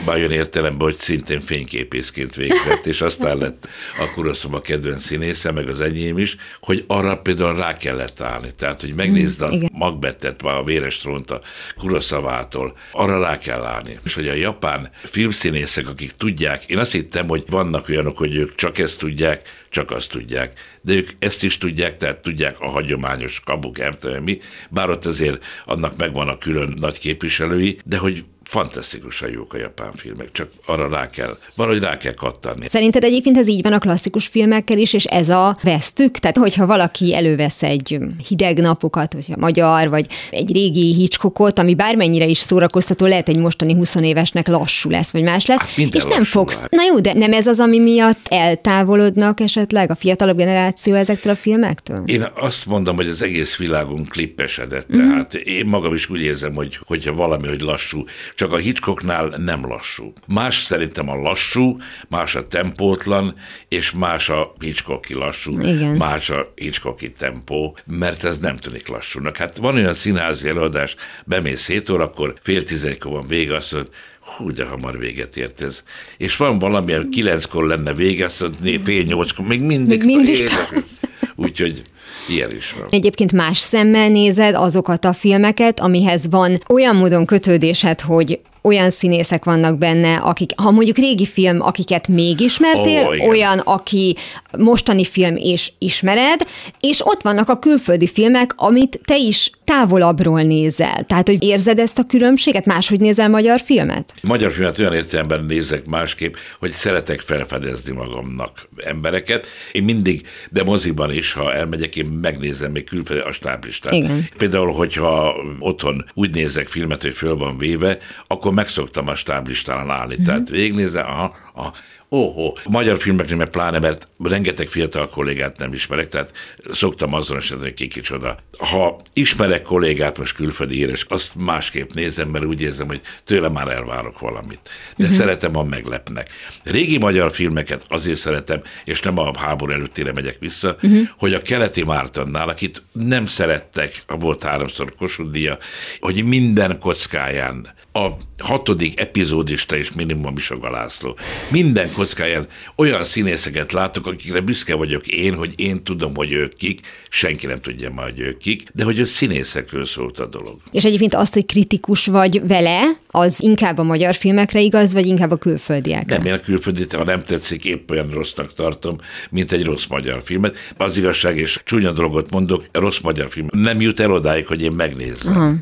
olyan 0.07 0.31
értelemben, 0.31 0.87
hogy 0.87 0.99
szintén 0.99 1.41
fényképészként 1.41 2.35
végzett, 2.35 2.87
és 2.87 3.01
aztán 3.01 3.39
lett 3.39 3.69
a 3.99 4.13
Kuroszoma 4.15 4.61
kedvenc 4.61 5.03
színésze, 5.03 5.53
meg 5.53 5.69
az 5.69 5.81
enyém 5.81 6.19
is, 6.19 6.37
hogy 6.61 6.85
arra 6.87 7.19
például 7.19 7.57
rá 7.57 7.73
kellett 7.73 8.21
állni. 8.21 8.55
Tehát, 8.55 8.81
hogy 8.81 8.95
megnézd 8.95 9.43
a 9.43 9.51
Magbettet, 9.73 10.43
a 10.43 10.63
véres 10.65 10.99
trónt 10.99 11.31
a 11.31 11.41
Kuroszavától, 11.77 12.77
arra 12.93 13.21
rá 13.21 13.39
kell 13.39 13.65
állni. 13.65 13.99
És 14.05 14.15
hogy 14.15 14.29
a 14.29 14.35
japán 14.35 14.91
filmszínészek, 15.03 15.89
akik 15.89 16.13
tudják, 16.17 16.65
én 16.65 16.79
azt 16.79 16.93
hittem, 16.93 17.29
hogy 17.29 17.45
vannak 17.47 17.89
olyanok, 17.89 18.17
hogy 18.17 18.37
ők 18.37 18.55
csak 18.55 18.79
ezt 18.79 18.99
tudják, 18.99 19.49
csak 19.71 19.91
azt 19.91 20.11
tudják. 20.11 20.61
De 20.81 20.93
ők 20.93 21.11
ezt 21.19 21.45
is 21.45 21.59
tudják, 21.59 21.97
tehát 21.97 22.19
tudják 22.19 22.61
a 22.61 22.71
hagyományos 22.71 23.41
kabuk, 23.41 23.79
mi, 24.23 24.39
bár 24.71 24.91
ott 24.91 25.05
azért 25.05 25.45
annak 25.71 25.97
megvan 25.97 26.29
a 26.29 26.39
külön 26.39 26.75
nagy 26.81 26.99
képviselői, 26.99 27.79
de 27.85 27.99
hogy 27.99 28.25
fantasztikusan 28.51 29.31
jók 29.31 29.55
a 29.55 29.57
japán 29.57 29.93
filmek, 29.93 30.33
csak 30.33 30.49
arra 30.67 30.89
rá 30.89 31.11
kell, 31.11 31.39
valahogy 31.55 31.83
rá 31.83 31.97
kell 31.97 32.15
kattanni. 32.15 32.69
Szerinted 32.69 33.05
egyébként 33.05 33.37
ez 33.37 33.49
így 33.49 33.63
van 33.63 33.73
a 33.73 33.79
klasszikus 33.79 34.27
filmekkel 34.27 34.79
is, 34.79 34.93
és 34.93 35.05
ez 35.05 35.29
a 35.29 35.57
vesztük? 35.63 36.19
Tehát, 36.19 36.37
hogyha 36.37 36.67
valaki 36.67 37.15
elővesz 37.15 37.63
egy 37.63 37.99
hideg 38.29 38.59
napokat, 38.59 39.13
vagy 39.13 39.25
a 39.33 39.39
magyar, 39.39 39.89
vagy 39.89 40.07
egy 40.31 40.53
régi 40.53 40.95
Hitchcockot, 40.95 41.59
ami 41.59 41.75
bármennyire 41.75 42.25
is 42.27 42.39
szórakoztató, 42.39 43.07
lehet 43.07 43.29
egy 43.29 43.39
mostani 43.39 43.75
20 43.75 43.95
évesnek 43.95 44.49
lassú 44.49 44.91
lesz, 44.91 45.11
vagy 45.11 45.23
más 45.23 45.47
lesz, 45.47 45.77
hát 45.77 45.95
és 45.95 46.05
nem 46.05 46.25
fogsz. 46.25 46.61
Hát. 46.61 46.71
Na 46.71 46.83
jó, 46.83 47.01
de 47.01 47.13
nem 47.13 47.33
ez 47.33 47.47
az, 47.47 47.61
ami 47.61 47.79
miatt 47.79 48.27
eltávolodnak 48.29 49.41
esetleg 49.41 49.91
a 49.91 49.95
fiatalabb 49.95 50.37
generáció 50.37 50.95
ezektől 50.95 51.33
a 51.33 51.37
filmektől? 51.37 52.03
Én 52.07 52.27
azt 52.35 52.67
mondom, 52.67 52.97
hogy 52.97 53.09
az 53.09 53.23
egész 53.23 53.57
világon 53.57 54.05
klippesedett, 54.05 54.97
mm-hmm. 54.97 55.09
tehát 55.09 55.35
én 55.35 55.67
magam 55.67 55.95
is 55.95 56.11
úgy 56.11 56.21
érzem, 56.21 56.55
hogy 56.55 56.79
hogyha 56.87 57.13
valami, 57.13 57.49
hogy 57.49 57.61
lassú, 57.61 58.05
csak 58.41 58.53
a 58.53 58.57
Hitchcocknál 58.57 59.27
nem 59.29 59.67
lassú. 59.67 60.13
Más 60.27 60.63
szerintem 60.63 61.09
a 61.09 61.15
lassú, 61.15 61.77
más 62.09 62.35
a 62.35 62.47
tempótlan, 62.47 63.35
és 63.69 63.91
más 63.91 64.29
a 64.29 64.55
Hitchcocki 64.61 65.15
lassú, 65.15 65.61
Igen. 65.61 65.97
más 65.97 66.31
a 66.31 66.53
Hitchcocki 66.55 67.13
tempó, 67.13 67.77
mert 67.87 68.25
ez 68.25 68.39
nem 68.39 68.57
tűnik 68.57 68.89
lassúnak. 68.89 69.37
Hát 69.37 69.57
van 69.57 69.75
olyan 69.75 69.93
színházi 69.93 70.49
előadás, 70.49 70.97
bemész 71.25 71.67
7 71.67 71.91
óra, 71.91 72.05
akkor 72.05 72.35
fél 72.43 72.65
tizenegykor 72.65 73.13
van 73.13 73.27
vége, 73.27 73.57
azt 73.57 73.73
mondod, 73.73 73.93
hú, 74.21 74.53
de 74.53 74.65
hamar 74.65 74.99
véget 74.99 75.37
ért 75.37 75.61
ez. 75.63 75.83
És 76.17 76.37
van 76.37 76.59
valami, 76.59 76.93
ami 76.93 77.09
kilenckor 77.09 77.67
lenne 77.67 77.95
vége, 77.95 78.25
azt 78.25 78.41
mondod, 78.41 78.81
fél 78.85 79.03
nyolckor, 79.03 79.47
még 79.47 79.61
mindig. 79.61 80.05
Még 80.05 80.17
mindig. 80.17 80.49
Úgyhogy 81.37 81.83
Ilyen 82.29 82.51
is 82.57 82.75
van. 82.79 82.89
Egyébként 82.91 83.33
más 83.33 83.59
szemmel 83.59 84.09
nézed 84.09 84.55
azokat 84.55 85.05
a 85.05 85.13
filmeket, 85.13 85.81
amihez 85.81 86.27
van 86.31 86.59
olyan 86.69 86.97
módon 86.97 87.27
kötődésed, 87.27 88.01
hogy 88.01 88.41
olyan 88.63 88.91
színészek 88.91 89.45
vannak 89.45 89.79
benne, 89.79 90.17
akik, 90.17 90.51
ha 90.57 90.71
mondjuk 90.71 90.97
régi 90.97 91.27
film, 91.27 91.61
akiket 91.63 92.09
még 92.09 92.41
ismertél, 92.41 93.07
oh, 93.07 93.29
olyan, 93.29 93.59
aki 93.59 94.17
mostani 94.59 95.05
film 95.05 95.37
és 95.37 95.73
ismered, 95.79 96.47
és 96.81 97.07
ott 97.07 97.23
vannak 97.23 97.49
a 97.49 97.59
külföldi 97.59 98.07
filmek, 98.07 98.53
amit 98.57 99.01
te 99.05 99.17
is 99.17 99.51
távolabbról 99.65 100.43
nézel. 100.43 101.05
Tehát, 101.07 101.29
hogy 101.29 101.43
érzed 101.43 101.79
ezt 101.79 101.99
a 101.99 102.05
különbséget, 102.05 102.67
máshogy 102.67 103.01
nézel 103.01 103.29
magyar 103.29 103.61
filmet? 103.61 104.15
Magyar 104.23 104.53
filmet 104.53 104.79
olyan 104.79 104.95
értelemben 104.95 105.45
nézek 105.45 105.87
másképp, 105.87 106.35
hogy 106.59 106.71
szeretek 106.71 107.21
felfedezni 107.21 107.93
magamnak 107.93 108.69
embereket. 108.85 109.47
Én 109.73 109.83
mindig, 109.83 110.27
de 110.51 110.63
moziban 110.65 111.13
is, 111.13 111.33
ha 111.33 111.55
elmegyek, 111.55 111.97
én 111.97 112.07
megnézem 112.07 112.73
még 112.73 112.85
külföldi 112.85 113.23
a 113.23 113.33
stáblistát. 113.33 113.93
Igen. 113.93 114.29
Például, 114.37 114.73
hogyha 114.73 115.35
otthon 115.59 116.05
úgy 116.15 116.31
nézek 116.31 116.69
filmet, 116.69 117.03
hogy 117.03 117.15
föl 117.15 117.37
van 117.37 117.59
véve, 117.59 117.99
akkor 118.27 118.50
akkor 118.51 118.63
megszoktam 118.63 119.09
a 119.09 119.15
stáblistán 119.15 119.91
állni. 119.91 120.15
Mm-hmm. 120.15 120.25
Tehát 120.25 120.49
végignézem, 120.49 121.07
aha, 121.07 121.35
aha, 121.55 121.73
Óhó, 122.13 122.59
magyar 122.69 122.99
filmeknél 122.99 123.37
meg 123.37 123.49
pláne, 123.49 123.79
mert 123.79 124.09
rengeteg 124.23 124.69
fiatal 124.69 125.09
kollégát 125.09 125.59
nem 125.59 125.73
ismerek, 125.73 126.09
tehát 126.09 126.33
szoktam 126.71 127.15
azonosítani, 127.15 127.63
hogy 127.63 127.75
ki 127.75 127.89
kicsoda. 127.89 128.37
Ha 128.59 129.01
ismerek 129.13 129.63
kollégát, 129.63 130.19
most 130.19 130.35
külföldi 130.35 130.79
éres, 130.79 131.05
azt 131.09 131.35
másképp 131.35 131.93
nézem, 131.93 132.29
mert 132.29 132.45
úgy 132.45 132.61
érzem, 132.61 132.87
hogy 132.87 133.01
tőle 133.25 133.49
már 133.49 133.69
elvárok 133.69 134.19
valamit. 134.19 134.61
De 134.97 135.05
uh-huh. 135.05 135.19
szeretem, 135.19 135.55
ha 135.55 135.65
meglepnek. 135.65 136.29
Régi 136.63 136.99
magyar 136.99 137.33
filmeket 137.33 137.85
azért 137.89 138.19
szeretem, 138.19 138.63
és 138.85 139.01
nem 139.01 139.19
a 139.19 139.39
háború 139.39 139.73
előttére 139.73 140.13
megyek 140.13 140.37
vissza, 140.39 140.75
uh-huh. 140.75 141.09
hogy 141.19 141.35
a 141.35 141.43
keleti 141.43 141.85
Mártonnál, 141.85 142.49
akit 142.49 142.83
nem 142.93 143.27
szerettek, 143.27 144.03
volt 144.07 144.43
háromszor 144.43 144.95
Kossuth 144.95 145.59
hogy 146.01 146.25
minden 146.25 146.79
kockáján 146.79 147.69
a 147.93 148.09
hatodik 148.39 149.01
epizódista 149.01 149.77
és 149.77 149.93
minimum 149.93 150.37
is 150.37 150.51
a 150.51 150.59
Galászló. 150.59 151.17
Minden 151.51 151.93
kockáján 152.01 152.47
olyan 152.77 153.05
színészeket 153.05 153.73
látok, 153.73 154.07
akikre 154.07 154.41
büszke 154.41 154.75
vagyok 154.75 155.07
én, 155.07 155.35
hogy 155.35 155.53
én 155.57 155.83
tudom, 155.83 156.15
hogy 156.15 156.33
ők 156.33 156.57
kik, 156.57 156.81
senki 157.09 157.47
nem 157.47 157.61
tudja 157.61 157.91
majd, 157.91 158.15
hogy 158.15 158.25
ők 158.25 158.39
kik, 158.39 158.69
de 158.75 158.85
hogy 158.85 159.01
a 159.01 159.05
színészekről 159.05 159.85
szólt 159.85 160.19
a 160.19 160.27
dolog. 160.27 160.57
És 160.73 160.85
egyébként 160.85 161.15
azt, 161.15 161.35
hogy 161.35 161.47
kritikus 161.47 162.07
vagy 162.07 162.47
vele, 162.47 162.83
az 163.11 163.43
inkább 163.43 163.79
a 163.79 163.83
magyar 163.83 164.15
filmekre 164.15 164.61
igaz, 164.61 164.93
vagy 164.93 165.07
inkább 165.07 165.31
a 165.31 165.37
külföldiekre? 165.37 166.17
Nem, 166.17 166.27
én 166.27 166.33
a 166.33 166.41
külföldit, 166.41 166.93
ha 166.93 167.05
nem 167.05 167.23
tetszik, 167.23 167.65
épp 167.65 167.91
olyan 167.91 168.11
rossznak 168.11 168.55
tartom, 168.55 168.99
mint 169.31 169.53
egy 169.53 169.65
rossz 169.65 169.87
magyar 169.87 170.23
filmet. 170.23 170.57
Az 170.77 170.97
igazság, 170.97 171.39
és 171.39 171.61
csúnya 171.65 171.93
dolgot 171.93 172.31
mondok, 172.31 172.65
rossz 172.73 172.99
magyar 172.99 173.31
film 173.31 173.47
nem 173.51 173.81
jut 173.81 174.01
el 174.01 174.13
odáig, 174.13 174.47
hogy 174.47 174.63
én 174.63 174.73
megnézzem. 174.73 175.37
Uh-huh. 175.37 175.55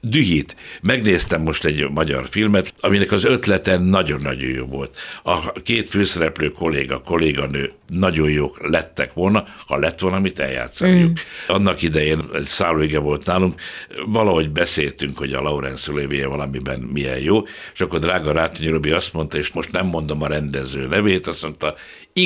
Dühít. 0.00 0.56
Megnéztem 0.82 1.42
most 1.42 1.64
egy 1.64 1.88
magyar 1.90 2.28
filmet, 2.28 2.74
aminek 2.80 3.12
az 3.12 3.24
ötlete 3.24 3.78
nagyon-nagyon 3.78 4.50
jó 4.50 4.64
volt. 4.64 4.96
A 5.22 5.52
két 5.52 5.83
főszereplő 5.86 6.48
kolléga, 6.48 7.00
kolléganő 7.00 7.72
nagyon 7.88 8.30
jók 8.30 8.68
lettek 8.68 9.12
volna, 9.12 9.44
ha 9.66 9.76
lett 9.76 10.00
volna, 10.00 10.20
mit 10.20 10.38
eljátszaniuk. 10.38 11.10
Mm. 11.10 11.54
Annak 11.54 11.82
idején 11.82 12.20
egy 12.34 12.44
szállóige 12.44 12.98
volt 12.98 13.26
nálunk, 13.26 13.60
valahogy 14.06 14.50
beszéltünk, 14.50 15.18
hogy 15.18 15.32
a 15.32 15.40
Laurence 15.40 15.92
Olivier 15.92 16.28
valamiben 16.28 16.80
milyen 16.80 17.18
jó, 17.18 17.42
és 17.74 17.80
akkor 17.80 17.98
drága 17.98 18.32
Rátonyi 18.32 18.68
Robi 18.68 18.90
azt 18.90 19.12
mondta, 19.12 19.38
és 19.38 19.52
most 19.52 19.72
nem 19.72 19.86
mondom 19.86 20.22
a 20.22 20.26
rendező 20.26 20.86
nevét, 20.86 21.26
azt 21.26 21.42
mondta, 21.42 21.74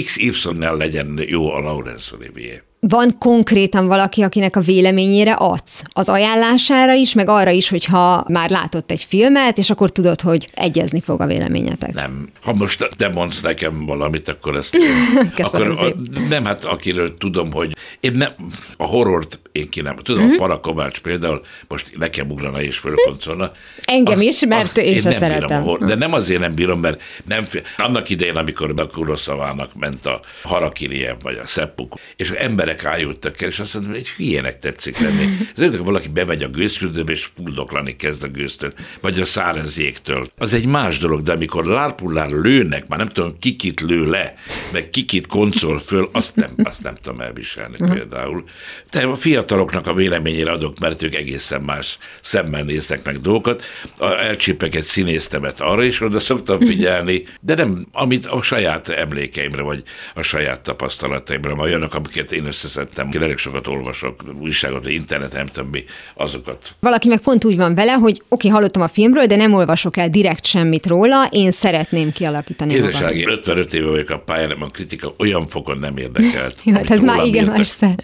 XY-nel 0.04 0.76
legyen 0.76 1.20
jó 1.26 1.52
a 1.52 1.58
Laurence 1.58 2.16
Olivier 2.16 2.67
van 2.80 3.18
konkrétan 3.18 3.86
valaki, 3.86 4.22
akinek 4.22 4.56
a 4.56 4.60
véleményére 4.60 5.32
adsz? 5.32 5.82
Az 5.92 6.08
ajánlására 6.08 6.92
is, 6.92 7.12
meg 7.12 7.28
arra 7.28 7.50
is, 7.50 7.68
hogyha 7.68 8.24
már 8.28 8.50
látott 8.50 8.90
egy 8.90 9.04
filmet, 9.04 9.58
és 9.58 9.70
akkor 9.70 9.90
tudod, 9.90 10.20
hogy 10.20 10.48
egyezni 10.54 11.00
fog 11.00 11.20
a 11.20 11.26
véleményetek. 11.26 11.94
Nem. 11.94 12.28
Ha 12.42 12.52
most 12.52 12.88
te 12.96 13.08
mondsz 13.08 13.40
nekem 13.40 13.86
valamit, 13.86 14.28
akkor 14.28 14.56
ezt... 14.56 14.76
akkor 15.36 15.66
a, 15.66 15.94
nem, 16.28 16.44
hát 16.44 16.64
akiről 16.64 17.16
tudom, 17.16 17.52
hogy 17.52 17.76
én 18.00 18.12
nem, 18.12 18.32
a 18.76 18.84
horrort 18.84 19.38
én 19.52 19.68
ki 19.68 19.80
nem. 19.80 19.96
Tudom, 19.96 20.22
uh-huh. 20.22 20.42
a 20.42 20.46
Parakovács 20.46 20.98
például, 20.98 21.40
most 21.68 21.98
nekem 21.98 22.30
ugrana 22.30 22.62
és 22.62 22.78
fölkoncolna. 22.78 23.52
Engem 23.84 24.18
azt, 24.18 24.26
is, 24.26 24.46
mert 24.46 24.76
én, 24.76 24.92
én 24.92 24.98
sem 24.98 25.12
szeretem. 25.12 25.62
Horror, 25.62 25.88
de 25.88 25.94
nem 25.94 26.12
azért 26.12 26.40
nem 26.40 26.54
bírom, 26.54 26.80
mert 26.80 27.02
nem, 27.24 27.46
annak 27.76 28.10
idején, 28.10 28.36
amikor 28.36 28.74
a 28.76 28.86
Kuroszavának 28.86 29.74
ment 29.74 30.06
a 30.06 30.20
Harakiriev, 30.42 31.16
vagy 31.22 31.40
a 31.42 31.46
Szeppuk, 31.46 31.94
és 32.16 32.30
ember 32.30 32.67
emberek 32.68 32.84
ájultak 32.84 33.42
el, 33.42 33.48
és 33.48 33.58
azt 33.58 33.74
mondom, 33.74 33.92
hogy 33.92 34.00
egy 34.00 34.08
hülyének 34.08 34.58
tetszik 34.58 34.98
lenni. 34.98 35.26
Ez 35.56 35.70
hogy 35.70 35.78
valaki 35.78 36.08
bemegy 36.08 36.42
a 36.42 36.48
gőzfürdőbe, 36.48 37.12
és 37.12 37.28
fuldoklani 37.36 37.96
kezd 37.96 38.24
a 38.24 38.28
gőztől, 38.28 38.72
vagy 39.00 39.20
a 39.20 39.24
száraz 39.24 39.78
jégtől. 39.78 40.26
Az 40.38 40.52
egy 40.52 40.66
más 40.66 40.98
dolog, 40.98 41.22
de 41.22 41.32
amikor 41.32 41.64
lárpullár 41.64 42.30
lőnek, 42.30 42.88
már 42.88 42.98
nem 42.98 43.08
tudom, 43.08 43.38
kikit 43.38 43.80
lő 43.80 44.06
le, 44.06 44.34
meg 44.72 44.90
kikit 44.90 45.26
koncol 45.26 45.78
föl, 45.78 46.08
azt 46.12 46.36
nem, 46.36 46.50
azt 46.62 46.82
nem 46.82 46.94
tudom 47.02 47.20
elviselni 47.20 47.76
uh-huh. 47.78 47.96
például. 47.96 48.44
De 48.90 49.02
a 49.02 49.14
fiataloknak 49.14 49.86
a 49.86 49.94
véleményére 49.94 50.50
adok, 50.50 50.78
mert 50.78 51.02
ők 51.02 51.14
egészen 51.14 51.60
más 51.60 51.98
szemmel 52.20 52.62
néznek 52.62 53.04
meg 53.04 53.20
dolgokat. 53.20 53.64
Elcsípek 53.98 54.74
egy 54.74 54.82
színésztemet 54.82 55.60
arra 55.60 55.82
is 55.82 56.00
oda 56.00 56.18
szoktam 56.18 56.60
figyelni, 56.60 57.24
de 57.40 57.54
nem, 57.54 57.86
amit 57.92 58.26
a 58.26 58.42
saját 58.42 58.88
emlékeimre, 58.88 59.62
vagy 59.62 59.82
a 60.14 60.22
saját 60.22 60.60
tapasztalataimra, 60.60 61.54
majd 61.54 61.68
olyanok, 61.68 61.94
amiket 61.94 62.32
én 62.32 62.46
összeszedtem, 62.64 63.08
elég 63.12 63.38
sokat 63.38 63.66
olvasok, 63.66 64.22
újságot, 64.40 64.88
internet, 64.88 65.32
nem 65.32 65.46
tudom 65.46 65.68
mi, 65.68 65.84
azokat. 66.14 66.74
Valaki 66.80 67.08
meg 67.08 67.18
pont 67.18 67.44
úgy 67.44 67.56
van 67.56 67.74
vele, 67.74 67.92
hogy 67.92 68.12
oké, 68.12 68.24
okay, 68.28 68.50
hallottam 68.50 68.82
a 68.82 68.88
filmről, 68.88 69.26
de 69.26 69.36
nem 69.36 69.52
olvasok 69.52 69.96
el 69.96 70.08
direkt 70.08 70.44
semmit 70.44 70.86
róla, 70.86 71.28
én 71.30 71.50
szeretném 71.50 72.12
kialakítani 72.12 72.74
Édesági, 72.74 73.26
55 73.26 73.74
éve 73.74 73.88
vagyok 73.90 74.10
a 74.10 74.18
pályán, 74.18 74.50
a 74.50 74.70
kritika 74.70 75.14
olyan 75.18 75.46
fokon 75.46 75.78
nem 75.78 75.96
érdekelt. 75.96 76.56
Jó, 76.64 76.72
hát 76.72 76.90
ez 76.90 77.02
már 77.02 77.24
igen, 77.24 77.52
persze. 77.52 77.94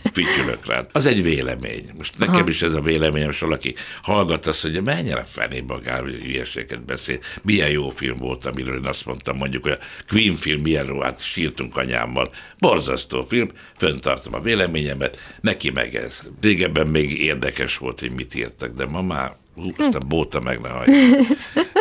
rá. 0.67 0.83
Az 0.93 1.07
egy 1.07 1.23
vélemény. 1.23 1.85
Most 1.97 2.19
nekem 2.19 2.35
Aha. 2.35 2.49
is 2.49 2.63
ez 2.63 2.75
a 2.75 2.81
véleményem, 2.81 3.31
és 3.31 3.39
valaki 3.39 3.75
hallgat 4.03 4.47
azt, 4.47 4.63
hogy 4.63 4.83
mennyire 4.83 5.23
fenébe 5.23 5.75
a 5.75 6.03
hülyeséget 6.03 6.85
beszél. 6.85 7.19
Milyen 7.43 7.71
jó 7.71 7.89
film 7.89 8.19
volt, 8.19 8.45
amiről 8.45 8.77
én 8.77 8.87
azt 8.87 9.07
mondtam, 9.07 9.37
mondjuk, 9.37 9.63
hogy 9.63 9.73
a 9.73 9.79
Queen 10.09 10.37
film 10.37 10.61
milyen 10.61 10.87
jó, 10.87 11.01
hát 11.01 11.23
sírtunk 11.23 11.77
anyámmal. 11.77 12.31
Borzasztó 12.59 13.25
film, 13.29 13.49
föntartom 13.77 14.35
a 14.35 14.41
véleményemet, 14.45 15.19
neki 15.41 15.71
meg 15.71 15.95
ez. 15.95 16.21
Régebben 16.41 16.87
még 16.87 17.21
érdekes 17.21 17.77
volt, 17.77 18.01
hogy 18.01 18.11
mit 18.11 18.35
írtak, 18.35 18.77
de 18.77 18.87
ma 18.87 19.03
már 19.03 19.37
Hú, 19.57 19.71
aztán 19.79 20.03
bóta 20.09 20.41
meg 20.41 20.61
ne 20.61 20.69
hagyja. 20.69 20.95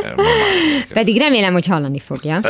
Pedig 0.94 1.18
remélem, 1.18 1.54
hogy 1.54 1.66
hallani 1.66 2.00
fogja. 2.00 2.42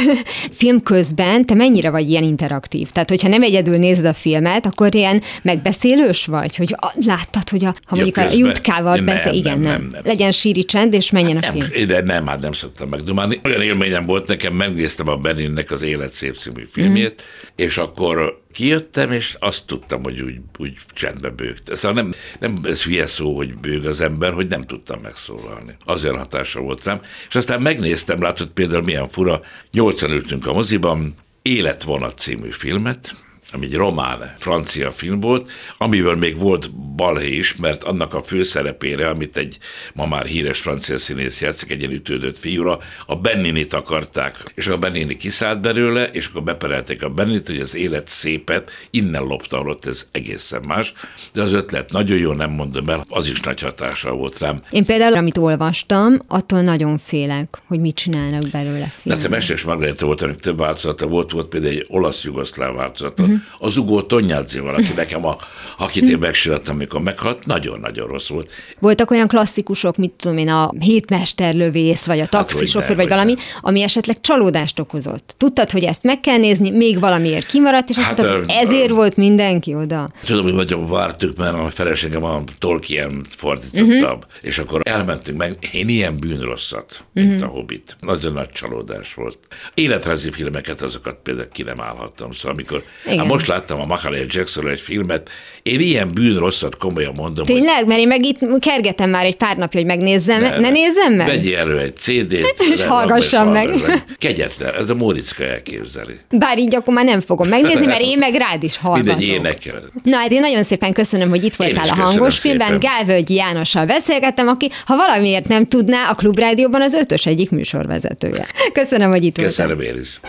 Film 0.60 0.80
közben 0.80 1.46
te 1.46 1.54
mennyire 1.54 1.90
vagy 1.90 2.10
ilyen 2.10 2.22
interaktív? 2.22 2.90
Tehát, 2.90 3.08
hogyha 3.08 3.28
nem 3.28 3.42
egyedül 3.42 3.76
nézed 3.76 4.04
a 4.04 4.12
filmet, 4.12 4.66
akkor 4.66 4.94
ilyen 4.94 5.22
megbeszélős 5.42 6.26
vagy? 6.26 6.56
Hogy 6.56 6.74
láttad, 7.06 7.48
hogy 7.48 7.64
a, 7.64 7.74
ha 7.84 7.96
mondjuk 7.96 8.16
ja, 8.16 8.26
a 8.26 8.32
jutkával 8.32 9.00
beszél, 9.00 9.32
igen, 9.32 9.60
nem, 9.60 9.72
nem, 9.72 9.88
nem. 9.92 10.00
Legyen 10.04 10.32
síri 10.32 10.64
csend, 10.64 10.94
és 10.94 11.10
menjen 11.10 11.42
hát 11.42 11.56
a 11.56 11.62
film. 11.62 11.86
De 11.86 12.02
nem, 12.02 12.26
hát 12.26 12.40
nem 12.40 12.52
szoktam 12.52 12.88
megdumálni. 12.88 13.40
Olyan 13.44 13.62
élményem 13.62 14.06
volt 14.06 14.28
nekem, 14.28 14.54
megnéztem 14.54 15.08
a 15.08 15.16
Beninnek 15.16 15.70
az 15.70 15.82
Élet 15.82 16.12
szép 16.12 16.36
című 16.36 16.64
filmjét, 16.66 17.22
mm. 17.22 17.64
és 17.64 17.76
akkor 17.76 18.44
kijöttem, 18.56 19.12
és 19.12 19.36
azt 19.38 19.66
tudtam, 19.66 20.02
hogy 20.02 20.20
úgy, 20.20 20.40
úgy 20.58 20.76
csendbe 20.92 21.30
bőgte. 21.30 21.76
Szóval 21.76 22.02
nem, 22.02 22.12
nem 22.40 22.60
ez 22.64 22.82
hülye 22.82 23.06
szó, 23.06 23.36
hogy 23.36 23.54
bőg 23.54 23.86
az 23.86 24.00
ember, 24.00 24.32
hogy 24.32 24.46
nem 24.48 24.62
tudtam 24.62 25.00
megszólalni. 25.00 25.76
Azért 25.84 26.16
hatása 26.16 26.60
volt 26.60 26.84
rám. 26.84 27.00
És 27.28 27.34
aztán 27.34 27.62
megnéztem, 27.62 28.22
látod 28.22 28.48
például 28.48 28.82
milyen 28.82 29.08
fura, 29.08 29.40
nyolcan 29.70 30.10
ültünk 30.10 30.46
a 30.46 30.52
moziban, 30.52 31.14
Életvonat 31.42 32.18
című 32.18 32.50
filmet, 32.50 33.25
ami 33.52 33.66
egy 33.66 33.74
román, 33.74 34.34
francia 34.38 34.90
film 34.90 35.20
volt, 35.20 35.50
amiből 35.78 36.16
még 36.16 36.38
volt 36.38 36.70
balhé 36.74 37.36
is, 37.36 37.56
mert 37.56 37.84
annak 37.84 38.14
a 38.14 38.22
főszerepére, 38.22 39.08
amit 39.08 39.36
egy 39.36 39.58
ma 39.94 40.06
már 40.06 40.26
híres 40.26 40.60
francia 40.60 40.98
színész 40.98 41.40
játszik, 41.40 41.70
egy 41.70 41.78
ilyen 41.78 41.92
ütődött 41.92 42.38
fiúra, 42.38 42.78
a 43.06 43.16
Benninit 43.16 43.72
akarták, 43.72 44.52
és 44.54 44.68
a 44.68 44.78
Bennini 44.78 45.16
kiszállt 45.16 45.60
belőle, 45.60 46.04
és 46.04 46.26
akkor 46.26 46.42
beperelték 46.42 47.02
a 47.02 47.08
Benninit, 47.08 47.46
hogy 47.46 47.60
az 47.60 47.74
élet 47.74 48.08
szépet 48.08 48.70
innen 48.90 49.22
lopta, 49.22 49.58
ott 49.58 49.86
ez 49.86 50.06
egészen 50.12 50.62
más, 50.62 50.92
de 51.32 51.42
az 51.42 51.52
ötlet 51.52 51.92
nagyon 51.92 52.18
jó, 52.18 52.32
nem 52.32 52.50
mondom 52.50 52.88
el, 52.88 53.04
az 53.08 53.28
is 53.28 53.40
nagy 53.40 53.60
hatással 53.60 54.16
volt 54.16 54.38
rám. 54.38 54.62
Én 54.70 54.84
például, 54.84 55.16
amit 55.16 55.38
olvastam, 55.38 56.18
attól 56.28 56.60
nagyon 56.60 56.98
félek, 56.98 57.62
hogy 57.66 57.80
mit 57.80 57.94
csinálnak 57.94 58.50
belőle 58.50 58.92
filmben. 58.96 59.24
De 59.24 59.36
Mestes 59.36 59.62
Margarita 59.62 60.06
volt, 60.06 60.22
ennek 60.22 60.38
több 60.38 60.58
változata 60.58 61.06
volt, 61.06 61.32
volt 61.32 61.48
például 61.48 61.72
egy 61.72 61.86
olasz-jugoszláv 61.88 62.74
változata, 62.74 63.22
uh-huh 63.22 63.35
az 63.58 63.76
Ugó 63.76 64.02
Tonyádzival, 64.02 64.74
aki 64.74 64.92
nekem 64.96 65.26
a, 65.26 65.36
akit 65.78 66.08
én 66.08 66.18
megsírtam, 66.18 66.74
amikor 66.74 67.00
meghalt, 67.00 67.46
nagyon-nagyon 67.46 68.06
rossz 68.06 68.28
volt. 68.28 68.50
Voltak 68.78 69.10
olyan 69.10 69.28
klasszikusok, 69.28 69.96
mit 69.96 70.10
tudom 70.10 70.38
én, 70.38 70.48
a 70.48 70.70
hétmesterlövész, 70.80 72.06
vagy 72.06 72.18
a 72.18 72.20
hát, 72.20 72.30
taxisofőr, 72.30 72.88
hát, 72.88 72.96
vagy 72.96 73.08
valami, 73.08 73.32
ne. 73.32 73.40
ami 73.60 73.82
esetleg 73.82 74.20
csalódást 74.20 74.78
okozott. 74.78 75.34
Tudtad, 75.38 75.70
hogy 75.70 75.84
ezt 75.84 76.02
meg 76.02 76.20
kell 76.20 76.38
nézni, 76.38 76.70
még 76.70 77.00
valamiért 77.00 77.46
kimaradt, 77.46 77.88
és 77.88 77.96
azt 77.96 78.06
hát, 78.06 78.16
mondtad, 78.16 78.38
hogy 78.38 78.54
ezért 78.56 78.90
volt 78.90 79.16
mindenki 79.16 79.74
oda. 79.74 80.08
Tudom, 80.24 80.44
hogy 80.44 80.54
nagyon 80.54 80.88
vártuk, 80.88 81.36
mert 81.36 81.54
a 81.54 81.70
feleségem 81.70 82.24
a 82.24 82.42
Tolkien 82.58 83.24
fordítottam, 83.36 84.16
uh-huh. 84.16 84.22
és 84.40 84.58
akkor 84.58 84.80
elmentünk 84.84 85.38
meg, 85.38 85.58
én 85.72 85.88
ilyen 85.88 86.18
bűnrosszat, 86.18 87.04
mint 87.12 87.32
uh-huh. 87.32 87.50
a 87.50 87.52
Hobbit. 87.52 87.96
Nagyon 88.00 88.32
nagy 88.32 88.50
csalódás 88.50 89.14
volt. 89.14 89.38
Életrajzi 89.74 90.30
filmeket, 90.30 90.82
azokat 90.82 91.18
például 91.22 91.48
ki 91.52 91.62
nem 91.62 91.80
állhattam. 91.80 92.32
Szóval 92.32 92.52
amikor, 92.52 92.82
hát 93.26 93.34
most 93.34 93.46
láttam 93.46 93.80
a 93.80 93.84
Macaulay 93.84 94.24
Jacksonról 94.28 94.72
egy 94.72 94.80
filmet, 94.80 95.28
én 95.62 95.80
ilyen 95.80 96.08
bűnrosszat 96.14 96.76
komolyan 96.76 97.14
mondom. 97.14 97.44
Tényleg? 97.44 97.76
Hogy... 97.76 97.86
Mert 97.86 98.00
én 98.00 98.06
meg 98.06 98.24
itt 98.24 98.38
kergetem 98.58 99.10
már 99.10 99.24
egy 99.24 99.36
pár 99.36 99.56
napja, 99.56 99.80
hogy 99.80 99.88
megnézzem. 99.88 100.40
Ne, 100.40 100.58
ne 100.58 100.70
nézzem 100.70 101.12
meg? 101.12 101.26
Vegyél 101.26 101.58
elő 101.58 101.78
egy 101.78 101.96
CD-t. 101.96 102.64
És 102.72 102.84
hallgassam 102.84 103.52
meg. 103.52 103.70
Kegyetlen, 104.18 104.74
ez 104.74 104.90
a 104.90 104.94
Móriczka 104.94 105.44
elképzeli. 105.44 106.14
Bár 106.30 106.58
így 106.58 106.74
akkor 106.74 106.94
már 106.94 107.04
nem 107.04 107.20
fogom 107.20 107.48
megnézni, 107.48 107.86
mert 107.86 108.00
én 108.00 108.18
meg 108.18 108.34
rád 108.34 108.62
is 108.62 108.76
hallgatom. 108.76 109.18
Mindegy 109.18 109.36
énekel. 109.36 109.82
Na 110.02 110.16
hát 110.16 110.30
én 110.30 110.40
nagyon 110.40 110.62
szépen 110.62 110.92
köszönöm, 110.92 111.28
hogy 111.28 111.44
itt 111.44 111.56
voltál 111.56 111.88
a 111.88 111.94
hangos 111.94 112.38
filmben. 112.38 112.78
Gálvölgyi 112.78 113.34
Jánossal 113.34 113.86
beszélgettem, 113.86 114.48
aki, 114.48 114.70
ha 114.86 114.96
valamiért 114.96 115.48
nem 115.48 115.66
tudná, 115.68 116.10
a 116.10 116.14
Klubrádióban 116.14 116.82
az 116.82 116.94
ötös 116.94 117.26
egyik 117.26 117.50
műsorvezetője. 117.50 118.46
Köszönöm, 118.72 119.10
hogy 119.10 119.24
itt 119.24 119.36
voltál. 119.36 119.66
Köszönöm 119.66 119.94
én 119.94 120.00
is. 120.00 120.20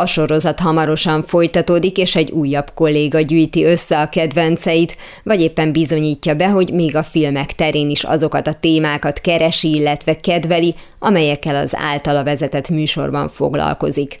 A 0.00 0.06
sorozat 0.06 0.60
hamarosan 0.60 1.22
folytatódik, 1.22 1.96
és 1.96 2.16
egy 2.16 2.30
újabb 2.30 2.70
kolléga 2.74 3.20
gyűjti 3.20 3.64
össze 3.64 4.00
a 4.00 4.08
kedvenceit, 4.08 4.96
vagy 5.22 5.40
éppen 5.40 5.72
bizonyítja 5.72 6.34
be, 6.34 6.48
hogy 6.48 6.72
még 6.72 6.96
a 6.96 7.02
filmek 7.02 7.52
terén 7.52 7.90
is 7.90 8.04
azokat 8.04 8.46
a 8.46 8.56
témákat 8.60 9.20
keresi, 9.20 9.74
illetve 9.74 10.16
kedveli, 10.16 10.74
amelyekkel 10.98 11.56
az 11.56 11.74
általa 11.76 12.24
vezetett 12.24 12.68
műsorban 12.68 13.28
foglalkozik. 13.28 14.20